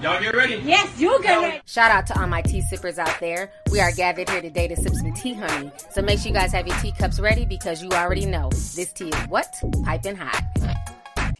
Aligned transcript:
Y'all 0.00 0.20
get 0.22 0.36
ready? 0.36 0.62
Yes, 0.64 0.96
you 1.00 1.20
get 1.24 1.40
ready. 1.40 1.60
Shout 1.66 1.90
out 1.90 2.06
to 2.06 2.20
all 2.20 2.28
my 2.28 2.40
tea 2.40 2.60
sippers 2.60 3.00
out 3.00 3.18
there. 3.18 3.50
We 3.72 3.80
are 3.80 3.90
gathered 3.90 4.30
here 4.30 4.40
today 4.40 4.68
to 4.68 4.76
sip 4.76 4.94
some 4.94 5.12
tea, 5.12 5.32
honey. 5.32 5.72
So 5.90 6.02
make 6.02 6.20
sure 6.20 6.28
you 6.28 6.34
guys 6.34 6.52
have 6.52 6.68
your 6.68 6.76
teacups 6.78 7.18
ready 7.18 7.44
because 7.44 7.82
you 7.82 7.90
already 7.90 8.24
know 8.24 8.48
this 8.50 8.92
tea 8.92 9.08
is 9.08 9.28
what? 9.28 9.52
Piping 9.84 10.14
hot. 10.14 10.40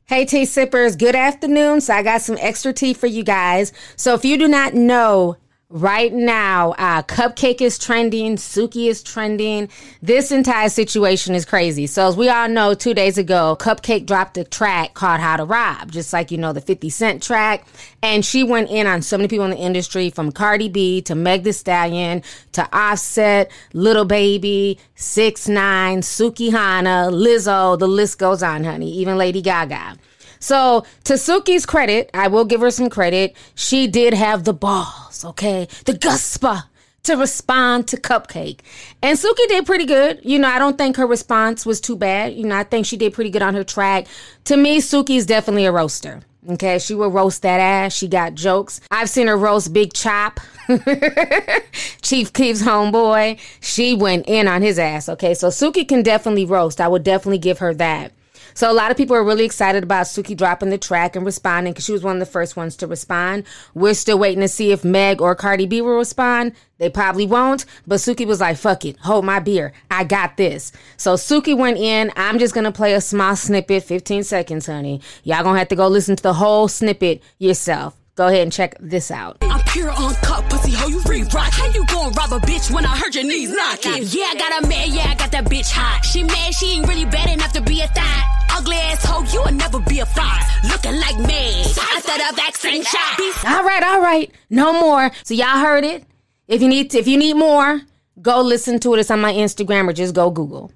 Hey, 0.07 0.25
tea 0.25 0.45
sippers, 0.45 0.97
good 0.97 1.15
afternoon. 1.15 1.81
So 1.81 1.95
I 1.95 2.03
got 2.03 2.21
some 2.21 2.37
extra 2.41 2.73
tea 2.73 2.95
for 2.95 3.07
you 3.07 3.23
guys. 3.23 3.73
So 3.95 4.15
if 4.15 4.25
you 4.25 4.37
do 4.37 4.49
not 4.49 4.75
know, 4.75 5.37
Right 5.71 6.15
now, 6.15 6.71
uh, 6.79 7.03
Cupcakke 7.03 7.61
is 7.61 7.79
trending, 7.79 8.37
Suki 8.37 8.89
is 8.89 9.03
trending. 9.03 9.69
This 10.01 10.33
entire 10.33 10.71
situation 10.71 11.35
is 11.35 11.45
crazy. 11.45 11.87
So, 11.87 12.09
as 12.09 12.17
we 12.17 12.31
all 12.31 12.49
know, 12.49 12.73
two 12.73 12.95
days 12.95 13.19
ago, 13.19 13.55
Cupcakke 13.61 14.07
dropped 14.07 14.39
a 14.39 14.45
track 14.45 14.95
called 14.95 15.21
How 15.21 15.37
to 15.37 15.45
Rob, 15.45 15.93
just 15.93 16.11
like, 16.11 16.31
you 16.31 16.39
know, 16.39 16.55
the 16.55 16.63
50 16.63 16.89
Cent 16.89 17.23
track. 17.23 17.67
And 18.03 18.25
she 18.25 18.43
went 18.43 18.71
in 18.71 18.87
on 18.87 19.03
so 19.03 19.19
many 19.19 19.29
people 19.29 19.45
in 19.45 19.51
the 19.51 19.59
industry 19.59 20.09
from 20.09 20.33
Cardi 20.33 20.71
B 20.71 21.03
to 21.03 21.15
Meg 21.15 21.43
Thee 21.43 21.53
Stallion 21.53 22.23
to 22.53 22.67
Offset, 22.73 23.51
Little 23.75 24.07
Baby, 24.07 24.79
6 24.95 25.49
9 25.49 26.01
Sukihana, 26.01 27.13
Lizzo, 27.13 27.79
the 27.79 27.87
list 27.87 28.19
goes 28.19 28.43
on, 28.43 28.65
honey, 28.65 28.91
even 28.91 29.19
Lady 29.19 29.43
Gaga. 29.43 29.99
So, 30.41 30.85
to 31.05 31.15
Suki's 31.15 31.67
credit, 31.67 32.11
I 32.15 32.29
will 32.29 32.45
give 32.45 32.61
her 32.61 32.71
some 32.71 32.91
credit. 32.91 33.37
She 33.55 33.87
did 33.87 34.15
have 34.15 34.45
the 34.45 34.55
balls, 34.55 35.25
okay? 35.25 35.69
The 35.85 35.93
guspa 35.93 36.65
to 37.05 37.17
respond 37.17 37.89
to 37.89 37.97
Cupcakke. 37.97 38.61
And 39.03 39.19
Suki 39.19 39.49
did 39.49 39.67
pretty 39.67 39.87
good. 39.87 40.21
You 40.23 40.39
know, 40.39 40.49
I 40.49 40.59
don't 40.59 40.77
think 40.77 40.97
her 40.97 41.07
response 41.07 41.65
was 41.65 41.81
too 41.81 41.97
bad. 41.97 42.35
You 42.35 42.47
know, 42.47 42.57
I 42.57 42.65
think 42.65 42.87
she 42.87 42.97
did 42.97 43.15
pretty 43.15 43.31
good 43.31 43.43
on 43.43 43.55
her 43.55 43.65
track. 43.65 44.07
To 44.45 44.57
me, 44.57 44.79
Suki 44.79 45.17
is 45.17 45.27
definitely 45.27 45.65
a 45.65 45.73
roaster. 45.73 46.21
Okay, 46.51 46.79
she 46.79 46.95
will 46.95 47.11
roast 47.11 47.43
that 47.43 47.61
ass. 47.61 47.93
She 47.93 48.09
got 48.09 48.35
jokes. 48.35 48.81
I've 48.91 49.11
seen 49.11 49.27
her 49.27 49.37
roast 49.37 49.73
Big 49.73 49.93
Chop, 49.93 50.41
Chief 52.03 52.33
Keef's 52.33 52.63
homeboy. 52.63 53.39
She 53.61 53.95
went 53.95 54.27
in 54.29 54.49
on 54.49 54.63
his 54.63 54.79
ass. 54.79 55.09
Okay, 55.11 55.35
so 55.35 55.49
Suki 55.49 55.87
can 55.87 56.03
definitely 56.03 56.47
roast. 56.47 56.81
I 56.81 56.89
would 56.89 57.03
definitely 57.03 57.39
give 57.39 57.59
her 57.59 57.75
that. 57.75 58.13
So 58.55 58.71
a 58.71 58.75
lot 58.75 58.91
of 58.91 58.97
people 58.97 59.17
are 59.17 59.25
really 59.25 59.45
excited 59.45 59.83
about 59.83 60.07
Suki 60.07 60.37
dropping 60.37 60.71
the 60.71 60.79
track 60.79 61.17
and 61.17 61.25
responding 61.25 61.73
because 61.73 61.85
she 61.85 61.93
was 61.93 62.03
one 62.03 62.17
of 62.17 62.21
the 62.21 62.27
first 62.27 62.57
ones 62.57 62.77
to 62.77 62.87
respond. 62.87 63.45
We're 63.75 63.95
still 63.95 64.19
waiting 64.19 64.41
to 64.41 64.49
see 64.49 64.73
if 64.73 64.85
Meg 64.85 65.21
or 65.21 65.35
Cardi 65.35 65.67
B 65.67 65.81
will 65.81 65.97
respond. 65.97 66.53
They 66.79 66.89
probably 66.89 67.27
won't, 67.27 67.65
but 67.87 67.97
Suki 67.97 68.27
was 68.27 68.41
like, 68.41 68.57
fuck 68.57 68.85
it, 68.85 68.99
hold 68.99 69.25
my 69.25 69.41
beer. 69.41 69.73
I 69.91 70.05
got 70.05 70.37
this. 70.37 70.73
So 70.97 71.15
Suki 71.15 71.57
went 71.57 71.79
in. 71.79 72.13
I'm 72.17 72.39
just 72.39 72.55
gonna 72.55 72.73
play 72.73 72.95
a 72.95 73.01
small 73.01 73.35
snippet, 73.35 73.83
15 73.83 74.23
seconds, 74.25 74.67
honey. 74.67 75.01
Y'all 75.25 75.43
gonna 75.43 75.59
have 75.59 75.69
to 75.69 75.77
go 75.77 75.89
listen 75.89 76.17
to 76.17 76.23
the 76.23 76.35
whole 76.35 76.69
snippet 76.69 77.23
yourself. 77.39 77.97
Go 78.15 78.27
ahead 78.27 78.43
and 78.43 78.53
check 78.53 78.75
this 78.81 79.13
out. 79.13 79.39
I'm 79.43 79.63
pure 79.63 79.91
uncut 79.91 80.51
pussy, 80.51 80.73
how 80.73 80.89
you 80.89 81.01
re-rock? 81.03 81.53
How 81.53 81.67
you 81.67 81.87
gon' 81.87 82.13
rob 82.15 82.33
a 82.33 82.39
bitch 82.45 82.69
when 82.73 82.85
I 82.85 82.97
heard 82.97 83.15
your 83.15 83.23
knees 83.23 83.55
knocking? 83.55 84.03
Yeah, 84.09 84.31
I 84.31 84.35
got 84.37 84.65
a 84.65 84.67
man, 84.67 84.93
yeah, 84.93 85.07
I 85.09 85.15
got 85.15 85.31
that 85.31 85.45
bitch 85.45 85.71
hot. 85.71 86.05
She 86.05 86.25
mad, 86.25 86.53
she 86.53 86.73
ain't 86.73 86.89
really 86.89 87.05
bad 87.05 87.31
enough 87.31 87.53
to 87.53 87.63
be 87.63 87.81
a 87.81 87.87
thot. 87.87 88.38
Ugly 88.59 88.75
ass 88.75 89.05
hoe, 89.05 89.23
you 89.33 89.41
will 89.45 89.53
never 89.53 89.79
be 89.79 90.01
a 90.01 90.07
fox. 90.07 90.45
Looking 90.69 90.99
like 90.99 91.17
me 91.21 91.63
after 91.95 92.19
the 92.19 92.33
vaccine 92.35 92.83
shot. 92.83 93.21
All 93.47 93.63
right, 93.63 93.85
all 93.85 94.01
right, 94.01 94.33
no 94.51 94.73
more. 94.81 95.13
So 95.23 95.33
y'all 95.35 95.61
heard 95.61 95.85
it. 95.85 96.03
If 96.49 96.61
you 96.61 96.67
need, 96.67 96.91
to, 96.91 96.99
if 96.99 97.07
you 97.07 97.17
need 97.19 97.35
more, 97.35 97.81
go 98.21 98.41
listen 98.41 98.81
to 98.81 98.95
it. 98.95 98.99
It's 98.99 99.13
on 99.13 99.21
my 99.21 99.33
Instagram 99.33 99.89
or 99.89 99.93
just 99.93 100.13
go 100.13 100.31
Google. 100.31 100.73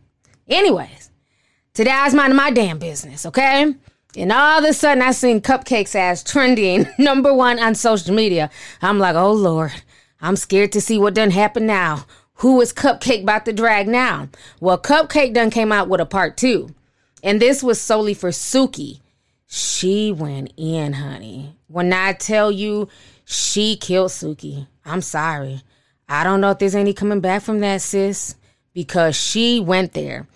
Anyways, 0.46 1.10
today 1.74 1.90
I 1.90 2.04
was 2.04 2.14
minding 2.14 2.36
my 2.36 2.52
damn 2.52 2.78
business, 2.78 3.26
okay? 3.26 3.74
And 4.16 4.30
all 4.30 4.60
of 4.60 4.64
a 4.64 4.72
sudden, 4.74 5.02
I 5.02 5.10
seen 5.10 5.40
cupcakes 5.40 5.96
as 5.96 6.22
trending 6.22 6.86
number 6.98 7.34
one 7.34 7.58
on 7.58 7.74
social 7.74 8.14
media. 8.14 8.48
I'm 8.80 9.00
like, 9.00 9.16
oh 9.16 9.32
Lord, 9.32 9.72
I'm 10.20 10.36
scared 10.36 10.70
to 10.72 10.80
see 10.80 10.98
what 10.98 11.14
done 11.14 11.32
happen 11.32 11.66
now. 11.66 12.06
Who 12.34 12.60
is 12.60 12.72
Cupcakke 12.72 13.24
about 13.24 13.44
to 13.46 13.52
drag 13.52 13.88
now? 13.88 14.28
Well, 14.60 14.78
Cupcakke 14.78 15.34
done 15.34 15.50
came 15.50 15.72
out 15.72 15.88
with 15.88 16.00
a 16.00 16.06
part 16.06 16.36
two. 16.36 16.72
And 17.22 17.40
this 17.40 17.62
was 17.62 17.80
solely 17.80 18.14
for 18.14 18.30
Suki. 18.30 19.00
She 19.46 20.12
went 20.12 20.52
in, 20.56 20.94
honey. 20.94 21.56
When 21.68 21.92
I 21.92 22.14
tell 22.14 22.50
you 22.50 22.88
she 23.24 23.76
killed 23.76 24.10
Suki, 24.10 24.66
I'm 24.84 25.02
sorry. 25.02 25.62
I 26.08 26.24
don't 26.24 26.40
know 26.40 26.50
if 26.50 26.58
there's 26.58 26.74
any 26.74 26.92
coming 26.92 27.20
back 27.20 27.42
from 27.42 27.60
that, 27.60 27.80
sis, 27.80 28.34
because 28.74 29.16
she 29.16 29.60
went 29.60 29.92
there. 29.92 30.26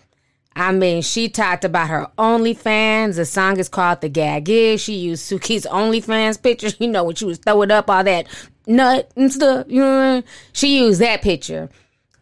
I 0.54 0.72
mean, 0.72 1.02
she 1.02 1.28
talked 1.28 1.66
about 1.66 1.90
her 1.90 2.06
OnlyFans. 2.16 3.16
The 3.16 3.26
song 3.26 3.58
is 3.58 3.68
called 3.68 4.00
The 4.00 4.08
Gag 4.08 4.48
Is. 4.48 4.80
She 4.80 4.94
used 4.94 5.30
Suki's 5.30 5.66
OnlyFans 5.66 6.42
picture. 6.42 6.68
You 6.78 6.88
know, 6.88 7.04
when 7.04 7.14
she 7.14 7.26
was 7.26 7.38
throwing 7.38 7.70
up 7.70 7.90
all 7.90 8.02
that 8.04 8.26
nut 8.66 9.10
and 9.16 9.30
stuff. 9.30 9.66
You 9.68 9.80
know, 9.80 10.00
I 10.00 10.14
mean? 10.14 10.24
she 10.54 10.78
used 10.78 11.00
that 11.00 11.20
picture. 11.20 11.68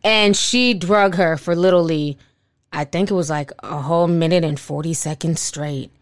And 0.02 0.36
she 0.36 0.74
drug 0.74 1.14
her 1.14 1.36
for 1.36 1.54
literally, 1.54 2.18
I 2.74 2.84
think 2.84 3.10
it 3.10 3.14
was 3.14 3.30
like 3.30 3.52
a 3.60 3.80
whole 3.80 4.08
minute 4.08 4.42
and 4.42 4.58
40 4.58 4.94
seconds 4.94 5.40
straight. 5.40 5.92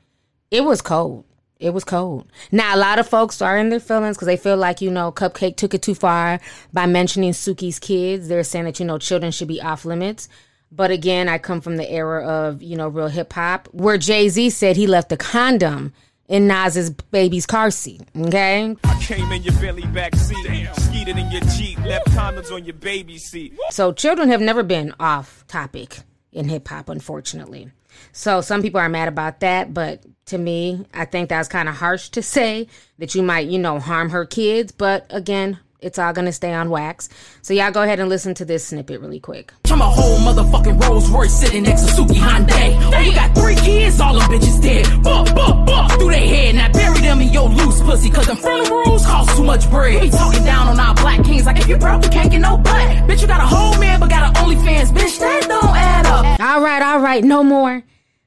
It 0.50 0.65
was 0.65 0.81
cold. 0.81 1.25
It 1.60 1.75
was 1.75 1.84
cold. 1.84 2.27
Now, 2.50 2.75
a 2.75 2.78
lot 2.78 2.99
of 2.99 3.06
folks 3.06 3.43
are 3.43 3.59
in 3.59 3.69
their 3.69 3.78
feelings 3.78 4.16
because 4.16 4.27
they 4.27 4.38
feel 4.38 4.56
like, 4.56 4.81
you 4.81 4.91
know, 4.91 5.12
Cupcakke 5.12 5.55
took 5.55 5.75
it 5.75 5.82
too 5.82 5.94
far 5.94 6.41
by 6.72 6.87
mentioning 6.87 7.32
Suki's 7.32 7.78
kids. 7.78 8.27
They're 8.27 8.43
saying 8.43 8.65
that, 8.65 8.81
you 8.81 8.87
know, 8.87 8.99
children 8.99 9.31
should 9.31 9.49
be 9.49 9.61
off 9.61 9.84
limits. 9.84 10.28
But 10.72 10.91
again, 10.91 11.28
I 11.28 11.37
come 11.37 11.61
from 11.61 11.77
the 11.77 11.88
era 11.88 12.27
of, 12.27 12.62
you 12.62 12.77
know, 12.77 12.88
real 12.88 13.09
hip 13.09 13.34
hop 13.34 13.69
where 13.72 13.99
Jay 13.99 14.31
Z 14.31 14.50
said 14.50 14.77
he 14.77 14.87
left 14.87 15.12
a 15.12 15.16
condom 15.19 15.93
in 16.27 16.47
Nas's 16.47 16.88
baby's 16.88 17.44
car 17.44 17.71
seat. 17.71 18.00
Okay? 18.16 18.75
I 18.82 19.03
came 19.03 19.31
in 19.31 19.43
your 19.43 19.55
belly 19.61 19.87
back 19.88 20.16
seat, 20.16 20.69
skeeted 20.78 21.19
in 21.19 21.31
your 21.31 21.43
Jeep, 21.43 21.78
left 21.84 22.09
condoms 22.09 22.50
on 22.50 22.65
your 22.65 22.75
baby 22.75 23.19
seat. 23.19 23.55
So 23.71 23.93
children 23.93 24.31
have 24.31 24.41
never 24.41 24.62
been 24.62 24.94
off 24.99 25.44
topic 25.47 25.99
in 26.32 26.48
hip 26.48 26.66
hop, 26.69 26.88
unfortunately. 26.88 27.70
So 28.12 28.41
some 28.41 28.62
people 28.62 28.81
are 28.81 28.88
mad 28.88 29.09
about 29.09 29.41
that, 29.41 29.72
but 29.75 30.03
to 30.26 30.38
me, 30.38 30.87
I 30.94 31.04
think 31.04 31.28
that's 31.28 31.48
kind 31.48 31.69
of 31.69 31.75
harsh 31.75 32.09
to 32.10 32.22
say 32.22 32.69
that 32.98 33.15
you 33.15 33.22
might, 33.22 33.48
you 33.48 33.59
know, 33.59 33.78
harm 33.78 34.10
her 34.10 34.25
kids. 34.25 34.72
But 34.72 35.06
again, 35.10 35.59
it's 35.82 35.98
all 35.98 36.12
gonna 36.12 36.32
stay 36.32 36.54
on 36.54 36.70
wax. 36.70 37.09
So 37.43 37.53
y'all 37.53 37.72
go 37.72 37.82
ahead 37.82 37.98
and 37.98 38.09
listen 38.09 38.34
to 38.34 38.44
this 38.44 38.66
snippet 38.69 39.00
really 39.00 39.19
quick. 39.20 39.53
From 39.66 39.82
a 39.82 39.88
whole 39.88 40.19
motherfucking 40.19 40.81
Rolls 40.81 41.10
Royce 41.10 41.32
sitting 41.32 41.65
next 41.65 41.82
to 41.82 41.93
Suki 41.93 42.15
Hyundai. 42.15 42.94
Oh, 42.94 43.00
you 43.00 43.12
got 43.12 43.34
three 43.34 43.56
kids, 43.56 44.00
all 44.00 44.19
them 44.19 44.31
bitches 44.31 44.62
dead. 44.62 44.87
Buck, 45.03 45.34
buck, 45.34 45.66
buck 45.66 45.91
through 45.99 46.12
their 46.12 46.20
head. 46.26 46.54
Now 46.54 46.72
bury 46.72 47.00
them 47.00 47.20
in 47.20 47.32
your 47.32 47.49
loose 47.49 47.81
pussy, 47.81 48.10
cause 48.10 48.26
them 48.26 48.37
funerals 48.37 49.04
cost 49.04 49.37
too 49.37 49.44
much 49.44 49.69
bread. 49.70 50.00
We 50.00 50.10
talking 50.10 50.44
down 50.44 50.69
on 50.69 50.78
our 50.78 50.94
black 50.94 51.25
kings 51.25 51.47
like 51.47 51.59
if 51.59 51.69
you 51.69 51.76
broke, 51.76 52.04
you 52.04 52.10
can't 52.10 52.31
get 52.31 52.38
no 52.38 52.56
butt. 52.56 53.09
Bitch, 53.09 53.20
you 53.20 53.26
got 53.26 53.41
a 53.41 53.47
whole 53.47 53.78
man, 53.81 53.99
but 53.99 54.09
got 54.09 54.22
an 54.28 54.34
OnlyFans. 54.34 54.91
Bitch, 54.93 55.19
that 55.19 55.41
don't 55.62 55.77
add 55.77 56.06
up. 56.06 56.41
All 56.41 56.62
right, 56.62 56.83
all 56.83 57.00
right, 57.00 57.25
no 57.25 57.43
more. 57.43 57.83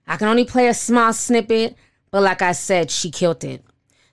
I 0.07 0.17
can 0.17 0.27
only 0.27 0.45
play 0.45 0.67
a 0.67 0.73
small 0.73 1.13
snippet, 1.13 1.75
but 2.11 2.21
like 2.21 2.41
I 2.41 2.51
said, 2.51 2.91
she 2.91 3.11
killed 3.11 3.43
it. 3.43 3.63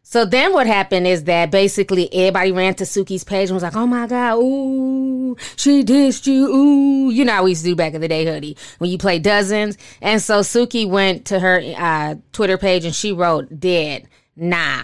So 0.04 0.24
then 0.24 0.52
what 0.52 0.66
happened 0.66 1.06
is 1.06 1.24
that 1.24 1.50
basically 1.50 2.12
everybody 2.12 2.52
ran 2.52 2.74
to 2.74 2.84
Suki's 2.84 3.24
page 3.24 3.48
and 3.48 3.54
was 3.54 3.62
like, 3.62 3.76
oh 3.76 3.86
my 3.86 4.06
God, 4.06 4.34
ooh, 4.34 5.36
she 5.56 5.82
dissed 5.82 6.26
you, 6.26 6.48
ooh. 6.48 7.10
You 7.10 7.24
know 7.24 7.32
how 7.32 7.44
we 7.44 7.50
used 7.50 7.62
to 7.62 7.70
do 7.70 7.76
back 7.76 7.94
in 7.94 8.00
the 8.00 8.08
day, 8.08 8.26
hoodie, 8.26 8.56
when 8.78 8.90
you 8.90 8.98
play 8.98 9.18
dozens. 9.18 9.78
And 10.02 10.20
so 10.20 10.40
Suki 10.40 10.86
went 10.86 11.26
to 11.26 11.38
her 11.38 11.62
uh, 11.78 12.16
Twitter 12.32 12.58
page 12.58 12.84
and 12.84 12.94
she 12.94 13.12
wrote, 13.12 13.58
dead, 13.58 14.08
nah. 14.36 14.82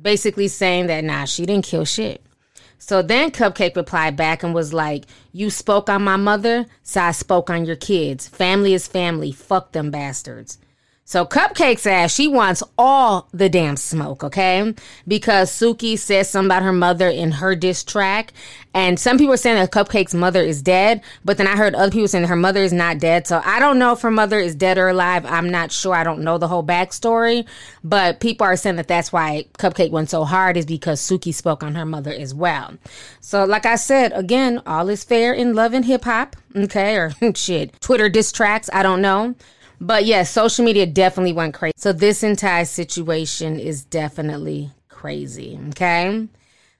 Basically 0.00 0.48
saying 0.48 0.86
that, 0.86 1.04
nah, 1.04 1.26
she 1.26 1.44
didn't 1.44 1.66
kill 1.66 1.84
shit. 1.84 2.24
So 2.84 3.00
then 3.00 3.30
Cupcakke 3.30 3.76
replied 3.76 4.16
back 4.16 4.42
and 4.42 4.52
was 4.52 4.72
like, 4.72 5.04
You 5.30 5.50
spoke 5.50 5.88
on 5.88 6.02
my 6.02 6.16
mother, 6.16 6.66
so 6.82 7.00
I 7.00 7.12
spoke 7.12 7.48
on 7.48 7.64
your 7.64 7.76
kids. 7.76 8.26
Family 8.26 8.74
is 8.74 8.88
family. 8.88 9.30
Fuck 9.30 9.70
them 9.70 9.92
bastards. 9.92 10.58
So 11.04 11.26
Cupcakke's 11.26 11.84
ass, 11.84 12.14
she 12.14 12.28
wants 12.28 12.62
all 12.78 13.28
the 13.34 13.48
damn 13.48 13.76
smoke, 13.76 14.22
okay? 14.22 14.72
Because 15.06 15.50
Suki 15.50 15.98
says 15.98 16.30
something 16.30 16.46
about 16.46 16.62
her 16.62 16.72
mother 16.72 17.08
in 17.08 17.32
her 17.32 17.56
diss 17.56 17.82
track. 17.82 18.32
And 18.72 18.98
some 18.98 19.18
people 19.18 19.34
are 19.34 19.36
saying 19.36 19.56
that 19.56 19.72
Cupcakke's 19.72 20.14
mother 20.14 20.40
is 20.40 20.62
dead, 20.62 21.02
but 21.24 21.38
then 21.38 21.48
I 21.48 21.56
heard 21.56 21.74
other 21.74 21.90
people 21.90 22.06
saying 22.06 22.24
her 22.24 22.36
mother 22.36 22.62
is 22.62 22.72
not 22.72 22.98
dead. 22.98 23.26
So 23.26 23.42
I 23.44 23.58
don't 23.58 23.80
know 23.80 23.92
if 23.92 24.00
her 24.02 24.12
mother 24.12 24.38
is 24.38 24.54
dead 24.54 24.78
or 24.78 24.88
alive. 24.88 25.26
I'm 25.26 25.50
not 25.50 25.72
sure. 25.72 25.94
I 25.94 26.04
don't 26.04 26.22
know 26.22 26.38
the 26.38 26.48
whole 26.48 26.64
backstory. 26.64 27.46
But 27.82 28.20
people 28.20 28.46
are 28.46 28.56
saying 28.56 28.76
that 28.76 28.88
that's 28.88 29.12
why 29.12 29.46
Cupcakke 29.58 29.90
went 29.90 30.08
so 30.08 30.24
hard 30.24 30.56
is 30.56 30.66
because 30.66 31.00
Suki 31.00 31.34
spoke 31.34 31.64
on 31.64 31.74
her 31.74 31.84
mother 31.84 32.12
as 32.12 32.32
well. 32.32 32.74
So 33.20 33.44
like 33.44 33.66
I 33.66 33.74
said, 33.74 34.12
again, 34.14 34.62
all 34.66 34.88
is 34.88 35.02
fair 35.02 35.34
in 35.34 35.54
love 35.54 35.74
and 35.74 35.84
hip 35.84 36.04
hop, 36.04 36.36
okay? 36.56 36.96
Or 36.96 37.12
shit, 37.34 37.78
Twitter 37.80 38.08
diss 38.08 38.30
tracks, 38.30 38.70
I 38.72 38.84
don't 38.84 39.02
know. 39.02 39.34
But 39.82 40.04
yes, 40.04 40.30
social 40.30 40.64
media 40.64 40.86
definitely 40.86 41.32
went 41.32 41.54
crazy. 41.54 41.72
So 41.76 41.92
this 41.92 42.22
entire 42.22 42.64
situation 42.64 43.58
is 43.58 43.84
definitely 43.84 44.70
crazy. 44.88 45.58
Okay. 45.70 46.28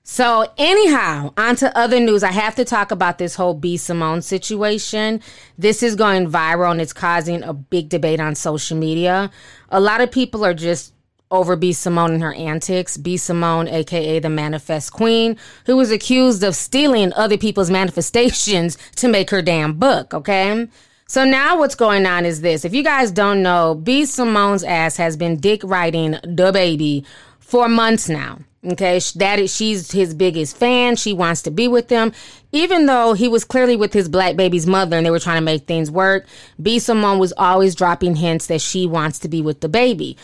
So 0.03 0.45
anyhow, 0.57 1.33
on 1.35 1.57
to 1.57 1.77
other 1.77 1.99
news. 1.99 2.23
I 2.23 2.31
have 2.31 2.55
to 2.55 2.63
talk 2.63 2.91
about 2.91 3.17
this 3.17 3.35
whole 3.35 3.55
B 3.55 3.75
Simone 3.75 4.21
situation. 4.21 5.19
This 5.57 5.83
is 5.83 5.95
going 5.95 6.31
viral 6.31 6.71
and 6.71 6.79
it's 6.79 6.93
causing 6.93 7.43
a 7.43 7.51
big 7.51 7.89
debate 7.89 8.21
on 8.21 8.35
social 8.35 8.77
media. 8.77 9.29
A 9.67 9.81
lot 9.81 9.99
of 9.99 10.09
people 10.09 10.45
are 10.45 10.53
just 10.53 10.93
over 11.29 11.57
B. 11.57 11.73
Simone 11.73 12.13
and 12.13 12.23
her 12.23 12.33
antics. 12.33 12.95
B. 12.95 13.17
Simone, 13.17 13.67
aka 13.67 14.19
the 14.19 14.29
Manifest 14.29 14.93
Queen, 14.93 15.35
who 15.65 15.75
was 15.75 15.91
accused 15.91 16.41
of 16.41 16.55
stealing 16.55 17.11
other 17.13 17.37
people's 17.37 17.71
manifestations 17.81 18.77
to 18.95 19.09
make 19.09 19.29
her 19.29 19.41
damn 19.41 19.73
book, 19.73 20.13
okay? 20.13 20.69
So 21.13 21.23
now 21.25 21.59
what's 21.59 21.75
going 21.75 22.07
on 22.07 22.25
is 22.25 22.41
this. 22.41 22.65
If 22.65 22.73
you 22.73 22.83
guys 22.83 23.11
don't 23.11 23.43
know, 23.43 23.75
B. 23.75 24.03
Simone's 24.03 24.63
ass 24.63 24.97
has 24.97 25.15
been 25.15 25.39
dick 25.39 25.61
riding 25.63 26.13
DaBaby 26.13 27.05
for 27.37 27.69
months 27.69 28.09
now. 28.09 28.39
Okay, 28.65 28.99
that 29.17 29.37
is, 29.37 29.55
she's 29.55 29.91
his 29.91 30.15
biggest 30.15 30.57
fan. 30.57 30.95
She 30.95 31.13
wants 31.13 31.43
to 31.43 31.51
be 31.51 31.67
with 31.67 31.87
him. 31.87 32.13
Even 32.51 32.87
though 32.87 33.13
he 33.13 33.27
was 33.27 33.43
clearly 33.43 33.75
with 33.75 33.93
his 33.93 34.09
black 34.09 34.35
baby's 34.35 34.65
mother 34.65 34.97
and 34.97 35.05
they 35.05 35.11
were 35.11 35.19
trying 35.19 35.37
to 35.37 35.45
make 35.45 35.67
things 35.67 35.91
work, 35.91 36.25
B. 36.59 36.79
Simone 36.79 37.19
was 37.19 37.31
always 37.37 37.75
dropping 37.75 38.15
hints 38.15 38.47
that 38.47 38.61
she 38.61 38.87
wants 38.87 39.19
to 39.19 39.27
be 39.27 39.43
with 39.43 39.59
DaBaby. 39.59 40.15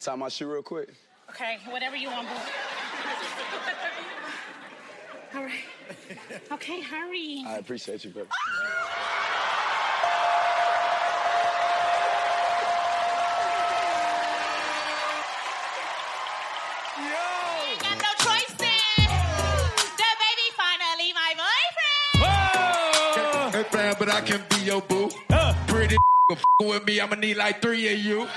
Time 0.00 0.18
my 0.18 0.28
shoe 0.28 0.52
real 0.52 0.62
quick. 0.62 0.92
Okay, 1.30 1.56
whatever 1.70 1.96
you 1.96 2.10
want, 2.10 2.28
boo. 2.28 2.34
All 5.38 5.44
right. 5.44 5.64
Okay, 6.52 6.80
hurry. 6.80 7.44
I 7.46 7.56
appreciate 7.58 8.04
you, 8.04 8.10
baby. 8.10 8.28
Got 17.80 17.98
no 17.98 18.12
choice. 18.24 18.54
The 18.56 20.10
baby 20.22 20.46
finally 20.56 21.12
my 21.12 21.32
boyfriend. 21.42 22.16
Hey, 23.70 23.92
but 23.98 24.08
I 24.08 24.20
can 24.22 24.42
be 24.50 24.56
your 24.64 24.80
boo. 24.82 25.10
Uh. 25.30 25.54
Pretty 25.66 25.96
f- 26.32 26.42
with 26.60 26.84
me, 26.86 27.00
I'ma 27.00 27.16
need 27.16 27.36
like 27.36 27.60
three 27.60 27.92
of 27.92 27.98
you. 27.98 28.28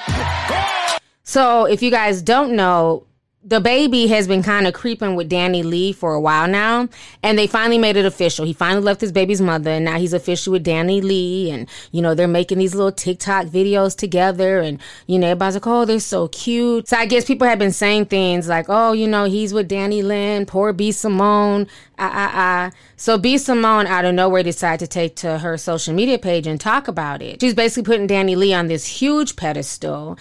So, 1.23 1.65
if 1.65 1.81
you 1.81 1.91
guys 1.91 2.21
don't 2.21 2.55
know, 2.55 3.05
DaBaby 3.47 4.09
has 4.09 4.27
been 4.27 4.43
kind 4.43 4.67
of 4.67 4.73
creeping 4.73 5.15
with 5.15 5.29
DaniLeigh 5.29 5.95
for 5.95 6.13
a 6.13 6.19
while 6.19 6.45
now, 6.45 6.89
and 7.23 7.37
they 7.37 7.47
finally 7.47 7.77
made 7.77 7.95
it 7.95 8.05
official. 8.05 8.45
He 8.45 8.51
finally 8.51 8.83
left 8.83 8.99
his 8.99 9.13
baby's 9.13 9.39
mother, 9.39 9.71
and 9.71 9.85
now 9.85 9.97
he's 9.97 10.11
official 10.11 10.51
with 10.51 10.65
DaniLeigh. 10.65 11.49
And 11.49 11.69
you 11.93 12.01
know, 12.01 12.13
they're 12.13 12.27
making 12.27 12.57
these 12.57 12.75
little 12.75 12.91
TikTok 12.91 13.45
videos 13.45 13.95
together, 13.95 14.59
and 14.59 14.77
you 15.07 15.17
know, 15.17 15.27
everybody's 15.27 15.55
like, 15.55 15.67
"Oh, 15.67 15.85
they're 15.85 16.01
so 16.01 16.27
cute." 16.27 16.89
So 16.89 16.97
I 16.97 17.05
guess 17.05 17.23
people 17.23 17.47
have 17.47 17.59
been 17.59 17.71
saying 17.71 18.07
things 18.07 18.49
like, 18.49 18.65
"Oh, 18.67 18.91
you 18.91 19.07
know, 19.07 19.23
he's 19.23 19.53
with 19.53 19.69
DaniLeigh, 19.69 20.45
poor 20.45 20.73
B 20.73 20.91
Simone." 20.91 21.67
Ah 22.01 22.11
ah 22.13 22.31
ah. 22.33 22.71
So 22.95 23.17
B 23.17 23.37
Simone 23.37 23.85
out 23.85 24.05
of 24.05 24.15
nowhere 24.15 24.41
decided 24.41 24.79
to 24.79 24.87
take 24.87 25.17
to 25.17 25.39
her 25.39 25.57
social 25.57 25.93
media 25.93 26.17
page 26.17 26.47
and 26.47 26.59
talk 26.59 26.87
about 26.87 27.21
it. 27.21 27.41
She's 27.41 27.53
basically 27.53 27.83
putting 27.83 28.07
DaniLeigh 28.07 28.57
on 28.57 28.67
this 28.67 28.85
huge 28.85 29.35
pedestal, 29.35 30.17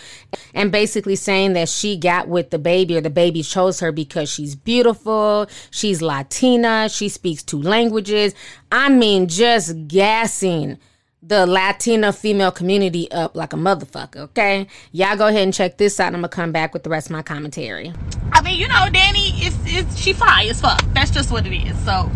and 0.54 0.72
basically 0.72 1.14
saying 1.14 1.52
that 1.52 1.68
she 1.68 1.96
got 1.96 2.26
with 2.26 2.50
DaBaby 2.50 2.96
or 2.96 3.00
DaBaby 3.00 3.48
chose 3.48 3.78
her 3.78 3.92
because 3.92 4.28
she's 4.28 4.56
beautiful, 4.56 5.46
she's 5.70 6.02
Latina, 6.02 6.88
she 6.88 7.08
speaks 7.08 7.44
two 7.44 7.62
languages. 7.62 8.34
I 8.72 8.88
mean, 8.88 9.28
just 9.28 9.86
gassing 9.86 10.78
the 11.22 11.46
Latina 11.46 12.12
female 12.12 12.52
community 12.52 13.10
up 13.10 13.34
like 13.34 13.52
a 13.52 13.56
motherfucker, 13.56 14.18
okay? 14.18 14.66
Y'all 14.92 15.16
go 15.16 15.26
ahead 15.26 15.42
and 15.42 15.52
check 15.52 15.76
this 15.76 15.98
out. 15.98 16.08
I'm 16.08 16.20
gonna 16.20 16.28
come 16.28 16.52
back 16.52 16.72
with 16.72 16.84
the 16.84 16.90
rest 16.90 17.08
of 17.08 17.12
my 17.12 17.22
commentary. 17.22 17.92
I 18.32 18.40
mean, 18.42 18.58
you 18.58 18.68
know, 18.68 18.88
Danny 18.92 19.30
is 19.44 19.56
is 19.66 19.98
she 19.98 20.12
fly 20.12 20.46
as 20.48 20.60
fuck. 20.60 20.82
That's 20.94 21.10
just 21.10 21.30
what 21.30 21.46
it 21.46 21.54
is. 21.54 21.76
So 21.84 22.10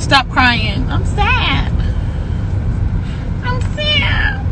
Stop 0.00 0.28
crying. 0.28 0.90
I'm 0.90 1.06
sad. 1.06 1.70
I'm 3.44 3.60
sad. 3.76 4.44